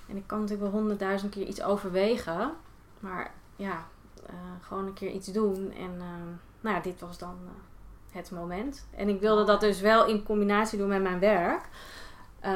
[0.07, 2.51] En ik kan natuurlijk wel honderdduizend keer iets overwegen.
[2.99, 3.85] Maar ja,
[4.25, 5.73] eh, gewoon een keer iets doen.
[5.77, 6.05] En eh,
[6.61, 8.87] nou ja, dit was dan eh, het moment.
[8.95, 11.65] En ik wilde dat dus wel in combinatie doen met mijn werk.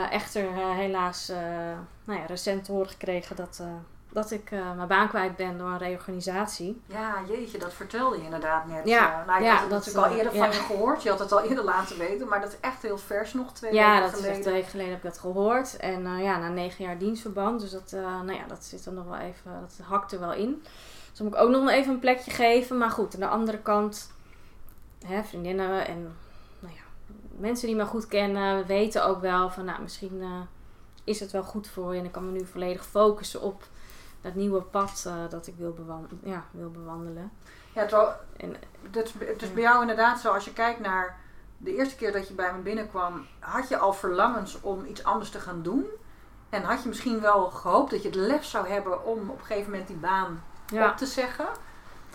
[0.09, 1.27] Echter helaas
[2.05, 3.63] nou ja, recent horen gekregen dat,
[4.15, 6.81] dat ik eh, mijn baan kwijt ben door een reorganisatie.
[6.85, 8.87] Ja, jeetje, dat vertelde je inderdaad net.
[8.87, 10.45] Ja, nou, ik ja, had het dat, natuurlijk al eh, eerder ja.
[10.45, 11.03] van je gehoord.
[11.03, 13.73] Je had het al eerder laten weten, maar dat is echt heel vers nog, twee
[13.73, 14.31] ja, weken dat is geleden.
[14.31, 15.77] echt twee weken geleden heb ik dat gehoord.
[15.77, 17.61] En ja, na negen jaar dienstverband.
[17.61, 20.61] Dus dat, nou ja, dat zit er nog wel even, dat hakt er wel in.
[21.09, 22.77] Dus dan moet ik ook nog even een plekje geven.
[22.77, 24.11] Maar goed, aan de andere kant,
[25.05, 26.15] hè, vriendinnen en
[26.59, 30.23] nou ja, mensen die me goed kennen, weten ook wel van, nou, misschien
[31.03, 31.99] is het wel goed voor je.
[31.99, 33.63] En ik kan me nu volledig focussen op
[34.25, 37.31] dat nieuwe pad eh, dat ik wil, bewan ja, wil bewandelen.
[37.73, 38.55] Ja, terwijl, En,
[38.91, 41.17] het, is, het is bij jou inderdaad zo, als je kijkt naar
[41.57, 45.29] de eerste keer dat je bij me binnenkwam, had je al verlangens om iets anders
[45.29, 45.85] te gaan doen?
[46.49, 49.45] En had je misschien wel gehoopt dat je het lef zou hebben om op een
[49.45, 51.47] gegeven moment die baan ja, op te zeggen?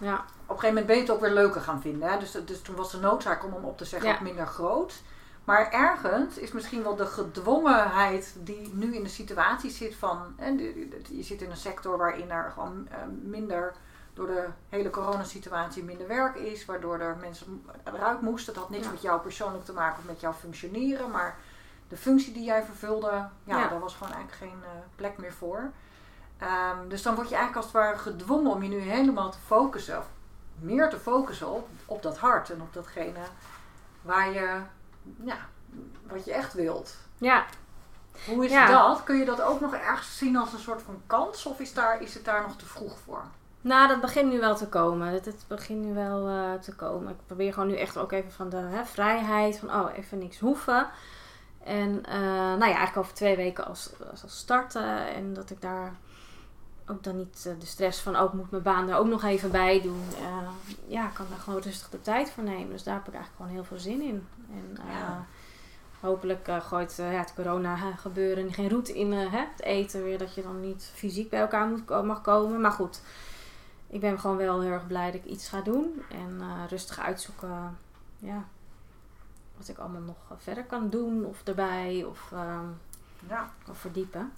[0.01, 2.09] ja, Op een gegeven moment ben je het ook weer leuker gaan vinden.
[2.09, 2.19] Hè?
[2.19, 5.03] Dus, dus toen was de noodzaak om hem op te zeggen ook minder groot.
[5.51, 10.35] Maar ergens is misschien wel de gedwongenheid die nu in de situatie zit van...
[10.37, 13.73] De- je zit in een sector waarin er gewoon eh, minder...
[14.15, 16.65] door de hele coronasituatie minder werk is.
[16.65, 18.55] Waardoor er mensen eruit moesten.
[18.55, 18.91] Dat had niks Ja.
[18.91, 21.11] met jou persoonlijk te maken of met jouw functioneren.
[21.11, 21.37] Maar
[21.89, 23.69] de functie die jij vervulde, ja, Ja.
[23.69, 25.71] daar was gewoon eigenlijk geen eh, plek meer voor.
[26.39, 29.39] Ehm, dus dan word je eigenlijk als het ware gedwongen om je nu helemaal te
[29.47, 30.07] focussen, of
[30.59, 33.21] meer te focussen op, op dat hart en op datgene
[34.03, 34.61] waar je,
[35.25, 35.37] ja,
[36.09, 36.97] wat je echt wilt.
[37.19, 37.45] ja.
[38.27, 38.67] Hoe is Ja.
[38.67, 39.05] dat?
[39.05, 42.03] Kun je dat ook nog ergens zien als een soort van kans of is, daar,
[42.03, 43.23] is het daar nog te vroeg voor?
[43.61, 45.09] Nou, dat begint nu wel te komen.
[45.09, 47.11] Het, het begint nu wel eh, te komen.
[47.11, 49.59] Ik probeer gewoon nu echt ook even van de hè, vrijheid.
[49.59, 50.87] Van oh, even niks hoeven.
[51.65, 55.15] En eh, nou ja, eigenlijk over twee weken als, als, als starten.
[55.15, 55.93] En dat ik daar
[56.91, 58.17] ook dan niet eh, de stress van...
[58.19, 60.03] Oh, ik moet mijn baan er ook nog even bij doen.
[60.19, 60.49] Eh,
[60.87, 62.71] ja, ik kan daar gewoon rustig de tijd voor nemen.
[62.71, 64.27] Dus daar heb ik eigenlijk gewoon heel veel zin in.
[64.51, 65.27] En eh, Ja.
[66.01, 70.19] hopelijk gooit ja, het corona gebeuren geen roet in hè, het eten weer.
[70.19, 72.61] Dat je dan niet fysiek bij elkaar moet, mag komen.
[72.61, 73.03] Maar goed,
[73.87, 76.03] ik ben gewoon wel heel erg blij dat ik iets ga doen.
[76.11, 77.79] En rustig uitzoeken
[78.19, 78.45] ja,
[79.57, 81.25] wat ik allemaal nog verder kan doen.
[81.25, 82.05] Of erbij.
[82.09, 82.67] Of ehm,
[83.29, 84.33] Ja, kan verdiepen.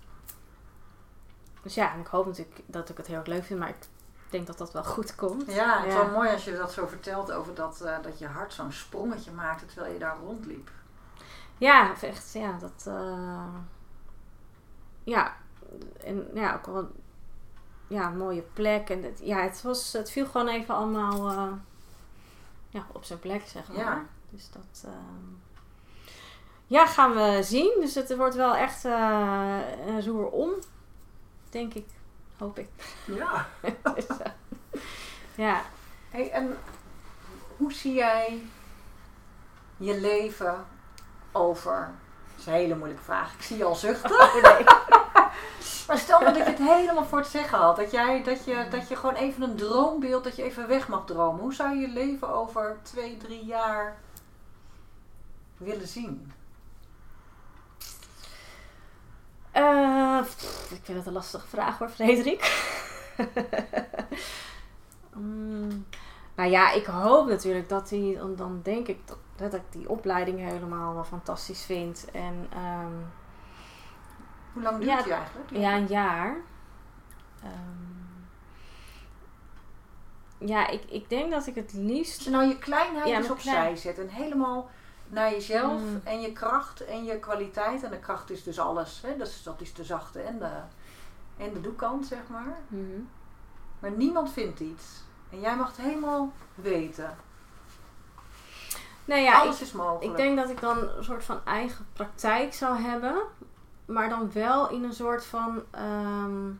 [1.62, 3.58] Dus ja, en ik hoop natuurlijk dat ik het heel erg leuk vind.
[3.58, 3.76] Maar ik
[4.30, 5.52] denk dat dat wel goed komt.
[5.52, 8.26] ja het is wel mooi als je dat zo vertelt over dat, eh, dat je
[8.26, 10.70] hart zo'n sprongetje maakte terwijl je daar rondliep.
[11.58, 12.84] Ja, echt, ja, dat.
[12.86, 13.54] eh,
[15.04, 15.36] ja,
[16.04, 16.90] en ja, ook wel.
[17.86, 18.90] Ja, een mooie plek.
[18.90, 21.52] En het, ja, het, was, het viel gewoon even allemaal eh,
[22.68, 23.76] ja, op zijn plek, zeg maar.
[23.76, 24.04] Ja.
[24.30, 24.92] Dus dat.
[26.66, 27.76] ja, gaan we zien.
[27.80, 30.50] Dus het wordt wel echt een roer om.
[31.53, 31.86] Denk ik.
[32.38, 32.68] Hoop ik.
[33.05, 33.46] Ja.
[33.94, 34.32] Dus, eh,
[35.34, 35.62] ja.
[36.11, 36.59] Hey, en
[37.57, 38.42] hoe zie jij
[39.76, 40.64] je leven
[41.32, 41.90] over?
[42.30, 43.34] Dat is een hele moeilijke vraag.
[43.34, 44.11] Ik zie je al zuchten.
[45.86, 47.76] maar stel maar dat je het helemaal voor het zeggen had.
[47.76, 51.05] Dat, jij, dat, je, dat je gewoon even een droombeeld, dat je even weg mag
[51.07, 51.40] dromen.
[51.40, 53.96] Hoe zou je je leven over twee, drie jaar
[55.57, 56.32] willen zien?
[59.53, 62.40] Eh, pff, ik vind het een lastige vraag hoor, Frederik.
[65.14, 65.86] Mm,
[66.34, 69.88] nou ja, ik hoop natuurlijk dat hij, dan, dan denk ik dat, dat ik die
[69.88, 72.09] opleiding helemaal wel fantastisch vind.
[72.12, 72.92] En ehm,
[74.53, 75.50] Hoe lang duurt Ja, die eigenlijk?
[75.50, 76.36] ja, een jaar.
[77.42, 77.90] Ehm,
[80.48, 82.30] ja, ik, ik denk dat ik het liefst.
[82.30, 84.70] nou je kleinheid Ja, opzij klein- zet en helemaal
[85.12, 86.00] naar jezelf Mm.
[86.04, 87.82] en je kracht en je kwaliteit.
[87.82, 89.00] En de kracht is dus alles.
[89.02, 89.16] Hè?
[89.16, 90.50] Dat, is, dat is de zachte en de,
[91.36, 92.58] en de doekant, zeg maar.
[92.68, 93.00] Mhm.
[93.78, 95.02] Maar niemand vindt iets.
[95.30, 97.16] En jij mag het helemaal weten.
[99.04, 100.04] Nou ja, ik, Alles is mogelijk.
[100.04, 103.22] Ik denk dat ik dan een soort van eigen praktijk zou hebben.
[103.84, 106.50] Maar dan wel in een soort van ehm,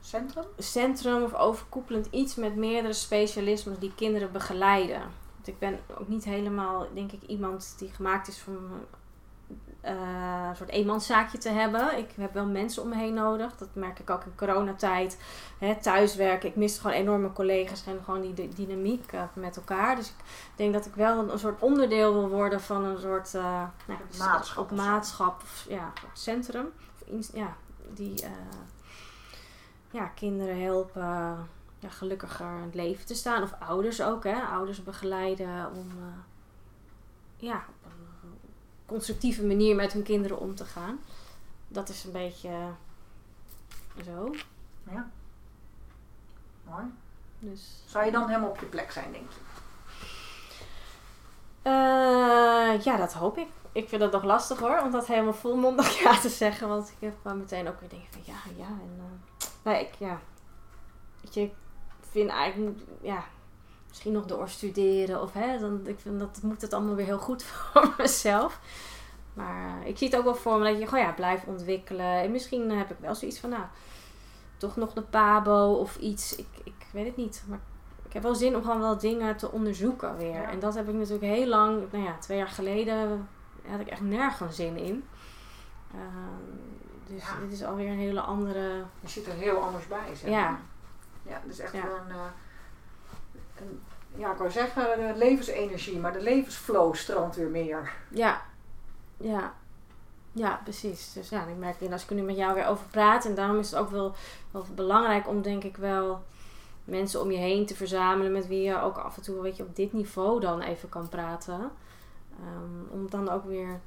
[0.00, 0.44] Centrum?
[0.58, 5.02] centrum of overkoepelend iets met meerdere specialismes die kinderen begeleiden.
[5.46, 8.56] Want ik ben ook niet helemaal, denk ik, iemand die gemaakt is om
[9.80, 11.98] eh, een soort eenmanszaakje te hebben.
[11.98, 13.56] Ik heb wel mensen om me heen nodig.
[13.56, 15.18] Dat merk ik ook in coronatijd.
[15.58, 16.48] Hè, thuiswerken.
[16.48, 19.96] Ik mis gewoon enorme collega's en gewoon die dy- dynamiek eh, met elkaar.
[19.96, 20.14] Dus ik
[20.56, 23.42] denk dat ik wel een, een soort onderdeel wil worden van een soort eh,
[23.86, 26.72] nou, ja, Maatschap of maatschap ja, centrum.
[27.08, 27.56] Of ja,
[27.94, 28.30] die eh,
[29.90, 31.48] ja, kinderen helpen
[31.86, 33.42] ja, gelukkiger in het leven te staan.
[33.42, 34.40] Of ouders ook, hè.
[34.42, 36.18] Ouders begeleiden om eh,
[37.36, 38.38] ja, op een
[38.86, 40.98] constructieve manier met hun kinderen om te gaan.
[41.68, 42.50] Dat is een beetje
[44.04, 44.34] zo.
[44.90, 45.10] Ja.
[46.64, 46.84] Mooi.
[47.38, 49.38] Dus, Zou je dan helemaal op je plek zijn, denk je?
[51.62, 53.48] Eh, ja, dat hoop ik.
[53.72, 56.68] Ik vind het nog lastig hoor, om dat helemaal volmondig ja te zeggen.
[56.68, 58.66] Want ik heb wel meteen ook weer dingen van ja, ja.
[58.66, 59.22] En,
[59.62, 60.20] nee, ik, ja.
[61.20, 61.50] Weet je,
[62.16, 63.24] vind eigenlijk, ja,
[63.88, 67.42] misschien nog doorstuderen of hè, dan, ik vind dat moet het allemaal weer heel goed
[67.72, 68.60] voor mezelf.
[69.34, 72.06] Maar eh, ik zie het ook wel voor me dat je gewoon ja, blijft ontwikkelen.
[72.22, 73.62] En misschien heb ik wel zoiets van, nou,
[74.56, 76.36] toch nog de pabo of iets.
[76.36, 77.42] Ik, ik weet het niet.
[77.46, 77.60] Maar
[78.06, 80.30] ik heb wel zin om gewoon wel dingen te onderzoeken weer.
[80.40, 80.50] Ja.
[80.50, 83.28] En dat heb ik natuurlijk heel lang, nou ja, twee jaar geleden
[83.66, 85.04] had ik echt nergens zin in.
[85.92, 87.40] Ehm, Dus Ja.
[87.40, 88.82] dit is alweer een hele andere...
[89.00, 90.40] Je zit er heel anders bij, zeg maar.
[90.40, 90.60] Ja,
[91.46, 91.82] dus echt Ja.
[91.86, 92.24] wel een, eh,
[93.60, 93.80] een...
[94.16, 97.92] Ja, ik wou zeggen de levensenergie, maar de levensflow stroomt weer meer.
[98.08, 98.42] Ja,
[99.16, 99.54] ja.
[100.32, 101.12] Ja, precies.
[101.12, 103.34] Dus ja, ik merk, en als ik er nu met jou weer over praat, en
[103.34, 104.14] daarom is het ook wel,
[104.50, 106.24] wel belangrijk om denk ik wel
[106.84, 109.62] mensen om je heen te verzamelen met wie je ook af en toe weet je,
[109.62, 111.70] op dit niveau dan even kan praten.
[112.40, 113.80] Ehm, om dan ook weer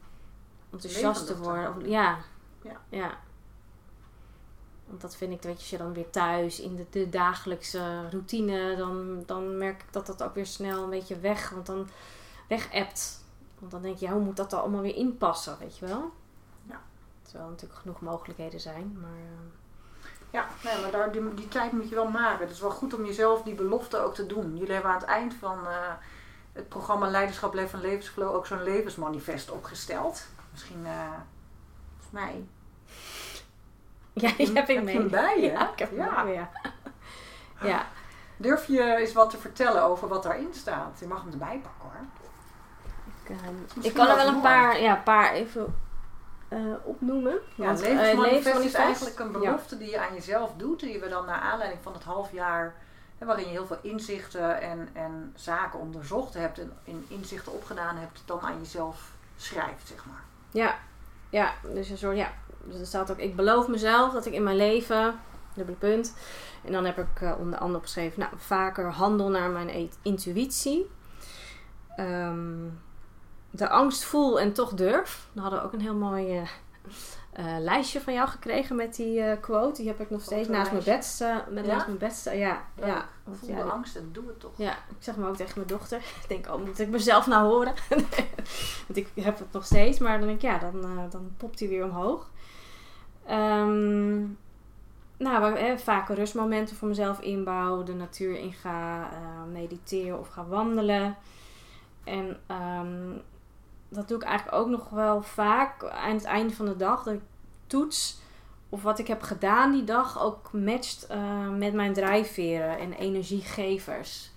[0.72, 1.84] enthousiast te Levendig te worden.
[1.86, 2.18] Of- ja.
[2.62, 2.78] Ja.
[2.90, 3.18] ja.
[4.90, 8.10] Want dat vind ik, weet je, als je dan weer thuis in de, de dagelijkse
[8.10, 11.90] routine, dan, dan merk ik dat dat ook weer snel een beetje weg, want dan
[12.48, 13.24] weg appt.
[13.60, 16.12] Want dan denk je, ja, hoe moet dat dan allemaal weer inpassen, weet je wel?
[16.64, 16.82] Ja.
[17.22, 19.10] Terwijl er natuurlijk genoeg mogelijkheden zijn, maar...
[19.10, 22.46] eh, Ja, nee, maar daar, die, die tijd moet je wel maken.
[22.46, 24.58] Het is wel goed om jezelf die belofte ook te doen.
[24.58, 25.94] Jullie hebben aan het eind van eh,
[26.54, 30.26] het programma Leiderschap Leven en Levensflow ook zo'n levensmanifest opgesteld.
[30.52, 31.12] Misschien, eh
[31.98, 32.46] volgens mij.
[34.22, 35.04] Ja, die heb ik mee.
[35.04, 35.52] bij je?
[35.52, 36.24] Ja, ik heb hem Ja.
[36.24, 36.50] mee, ja.
[37.62, 37.86] ja.
[38.38, 40.98] Durf je eens wat te vertellen over wat daarin staat?
[41.00, 42.06] Je mag hem erbij pakken hoor.
[43.24, 45.76] Ik, ehm, ik kan er wel een paar, ja, paar even
[46.48, 47.38] eh, opnoemen.
[47.56, 49.40] Ja, Want, eh, levensmanifest is eigenlijk een ja.
[49.40, 50.80] belofte die je aan jezelf doet.
[50.80, 52.76] Die we dan naar aanleiding van het half jaar,
[53.18, 57.96] hè, waarin je heel veel inzichten en, en zaken onderzocht hebt en in inzichten opgedaan
[57.98, 60.24] hebt, dan aan jezelf schrijft, zeg maar.
[60.52, 60.76] Ja,
[61.30, 62.32] ja, dus een soort, ja.
[62.64, 65.20] Dus er staat ook, ik beloof mezelf dat ik in mijn leven,
[65.53, 66.14] dubbele punt.
[66.64, 70.89] En dan heb ik eh, onder andere opgeschreven, nou, vaker handel naar mijn e- intuïtie.
[71.95, 72.68] Ehm,
[73.49, 75.28] de angst voel en toch durf.
[75.34, 76.47] Dan hadden we ook een heel mooi eh,
[77.34, 79.82] eh, lijstje van jou gekregen met die quote.
[79.82, 81.72] Die heb ik nog steeds naast mijn bed, met Ja?
[81.74, 82.38] naast mijn bed staan.
[82.38, 83.05] Ja, ja.
[83.32, 84.51] Voel ja, de angst en doe het toch.
[84.55, 85.97] ja, ik zeg hem ook tegen mijn dochter.
[86.24, 87.74] Ik denk, oh, moet ik mezelf nou horen?
[88.88, 89.99] Want ik heb het nog steeds.
[89.99, 92.30] Maar dan denk ik, ja, dan, dan popt hij weer omhoog.
[93.30, 94.20] Ehm,
[95.18, 97.86] nou, waar- vaker rustmomenten voor mezelf inbouwen.
[97.86, 99.10] De natuur inga.
[99.12, 101.16] eh mediteren of ga wandelen.
[102.04, 103.12] En ehm,
[103.90, 107.04] dat doe ik eigenlijk ook nog wel vaak aan het einde van de dag.
[107.04, 107.22] Dat ik
[107.68, 108.22] toets
[108.70, 114.32] of wat ik heb gedaan die dag ook matcht eh, met mijn drijfveren en energiegevers.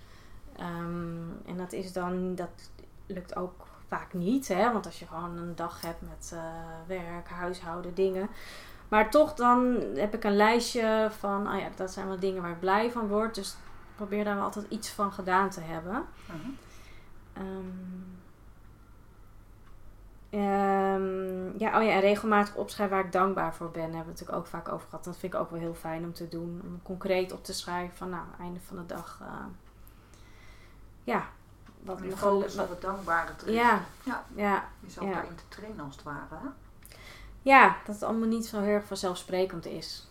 [0.56, 2.70] Ehm, en dat is dan, dat
[3.06, 4.72] lukt ook vaak niet, hè?
[4.72, 6.42] want als je gewoon een dag hebt met eh,
[6.86, 8.28] werk, huishouden, dingen.
[8.92, 12.50] Maar toch dan heb ik een lijstje van, oh ja, dat zijn wel dingen waar
[12.50, 13.34] ik blij van word.
[13.34, 13.56] Dus ik
[13.96, 16.04] probeer daar wel altijd iets van gedaan te hebben.
[16.26, 16.50] Mhm.
[17.32, 17.66] Ehm,
[20.30, 23.82] ehm, ja, oh ja, en regelmatig opschrijven waar ik dankbaar voor ben.
[23.82, 25.04] Daar hebben we het natuurlijk ook vaak over gehad.
[25.04, 26.60] Dat vind ik ook wel heel fijn om te doen.
[26.64, 29.18] Om concreet op te schrijven van, nou, einde van de dag.
[29.22, 29.28] eh,
[31.04, 31.26] ja,
[31.80, 33.54] wat Je focus op het dankbare terug.
[33.54, 34.24] Ja, Ja.
[34.34, 35.12] ja, Jezelf Ja.
[35.14, 36.26] daarin te trainen als het ware.
[36.30, 36.48] hè?
[37.42, 40.06] Ja, dat het allemaal niet zo heel erg vanzelfsprekend is.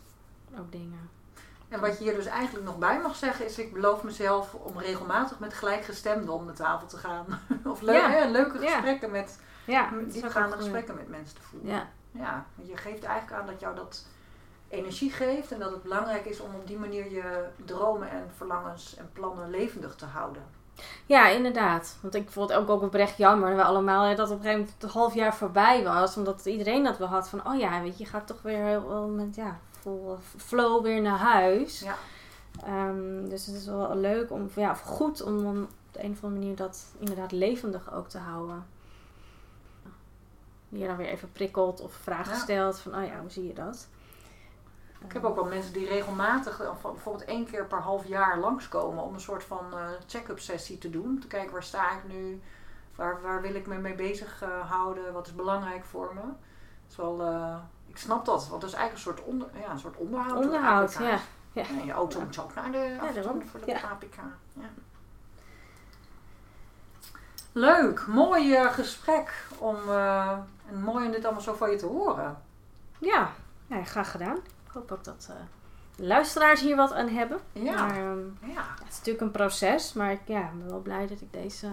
[0.60, 1.10] Ook dingen.
[1.70, 4.78] En wat je hier dus eigenlijk nog bij mag zeggen is, ik beloof mezelf om
[4.78, 7.26] regelmatig met gelijkgestemden om de tafel te gaan.
[7.64, 8.10] of leuk, Ja.
[8.10, 8.72] hè, leuke Ja.
[8.72, 11.70] gesprekken met, Ja, is ook diepgaande gesprekken met mensen te voeren.
[11.70, 14.06] Ja, Ja, want je geeft eigenlijk aan dat jou dat
[14.70, 18.96] energie geeft en dat het belangrijk is om op die manier je dromen en verlangens
[18.96, 20.44] en plannen levendig te houden.
[21.06, 21.98] Ja, inderdaad.
[22.02, 24.60] Want ik vond het ook, ook oprecht jammer we allemaal hè, dat op een gegeven
[24.62, 26.18] moment het half jaar voorbij was.
[26.18, 29.08] Omdat iedereen dat wel had van, oh ja, weet je, je gaat toch weer heel-
[29.16, 31.80] met ja, vol eh, flow weer naar huis.
[31.80, 31.96] Ja.
[32.66, 36.24] Ehm, dus het is wel leuk om, ja, of goed om op de een of
[36.24, 38.66] andere manier dat inderdaad levendig ook te houden.
[40.70, 42.40] Je dan weer even prikkelt of vragen Ja.
[42.40, 43.88] stelt van, oh ja, hoe zie je dat?
[45.06, 49.04] Ik heb ook wel mensen die regelmatig, eh, bijvoorbeeld één keer per half jaar langskomen
[49.04, 51.20] om een soort van eh, check-up sessie te doen.
[51.20, 52.42] Te kijken waar sta ik nu,
[52.96, 56.22] waar, waar wil ik me mee bezig eh, houden, wat is belangrijk voor me.
[56.22, 57.22] Dat is wel,
[57.88, 60.46] ik snap dat, want dat is eigenlijk een soort, onder, ja, een soort onderhoud.
[60.46, 61.18] Onderhoud, ja.
[61.54, 61.64] Ja.
[61.64, 63.46] En je auto moet ook naar de, daarom.
[63.46, 63.82] voor de Ja.
[63.82, 64.16] APK.
[64.54, 64.70] Ja.
[67.52, 69.78] Leuk, mooi gesprek om,
[70.70, 72.42] en mooi om dit allemaal zo van je te horen.
[73.00, 73.32] Ja,
[73.68, 74.38] ja, graag gedaan.
[74.72, 75.36] Ik hoop ook dat eh,
[75.96, 77.40] de luisteraars hier wat aan hebben.
[77.52, 78.76] Ja, Maar, ehm, ja.
[78.80, 81.70] het is natuurlijk een proces, maar ik ja, ben wel blij dat ik deze,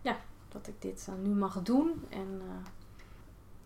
[0.00, 0.16] ja,
[0.48, 2.06] dat ik dit eh, nu mag doen.
[2.08, 2.70] En eh,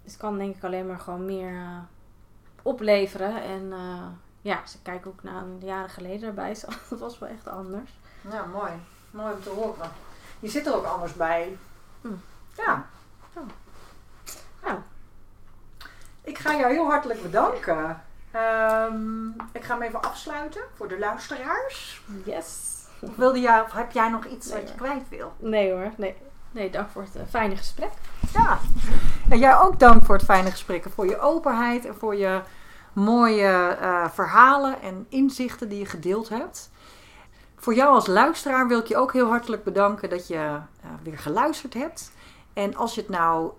[0.05, 1.85] het kan denk ik alleen maar gewoon meer
[2.62, 3.43] opleveren.
[3.43, 3.72] En
[4.41, 6.57] ja, als ik kijk ook naar een jaren geleden erbij,
[6.91, 7.91] dat was wel echt anders.
[8.31, 8.72] Ja, mooi.
[9.11, 9.91] Mooi om te horen.
[10.41, 11.59] Je zit er ook anders bij.
[12.01, 12.09] Hm.
[12.57, 12.87] Ja.
[13.35, 13.47] Oh.
[14.62, 14.78] Nou.
[16.20, 18.03] Ik ga jou heel hartelijk bedanken.
[18.31, 22.03] Ehm, ik ga hem even afsluiten voor de luisteraars.
[22.24, 22.68] Yes.
[23.01, 25.33] Of, wilde jij, of heb jij nog iets Nee, wat je kwijt wil?
[25.39, 26.16] Nee hoor, nee.
[26.51, 27.91] nee, dank voor het eh, fijne gesprek.
[28.33, 28.59] Ja,
[29.28, 30.85] en jij ook dank voor het fijne gesprek.
[30.85, 32.41] en Voor je openheid en voor je
[32.93, 36.70] mooie eh, verhalen en inzichten die je gedeeld hebt.
[37.57, 41.18] Voor jou als luisteraar wil ik je ook heel hartelijk bedanken dat je eh, weer
[41.18, 42.12] geluisterd hebt.
[42.53, 43.53] En als je het nou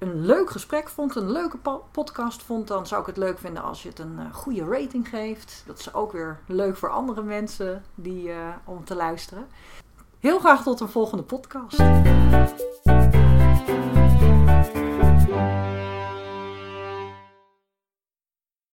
[0.00, 3.62] een leuk gesprek vond, een leuke po- podcast vond, dan zou ik het leuk vinden
[3.62, 5.62] als je het een eh, goede rating geeft.
[5.66, 9.46] Dat is ook weer leuk voor andere mensen die, eh, om te luisteren.
[10.18, 11.78] Heel graag tot een volgende podcast.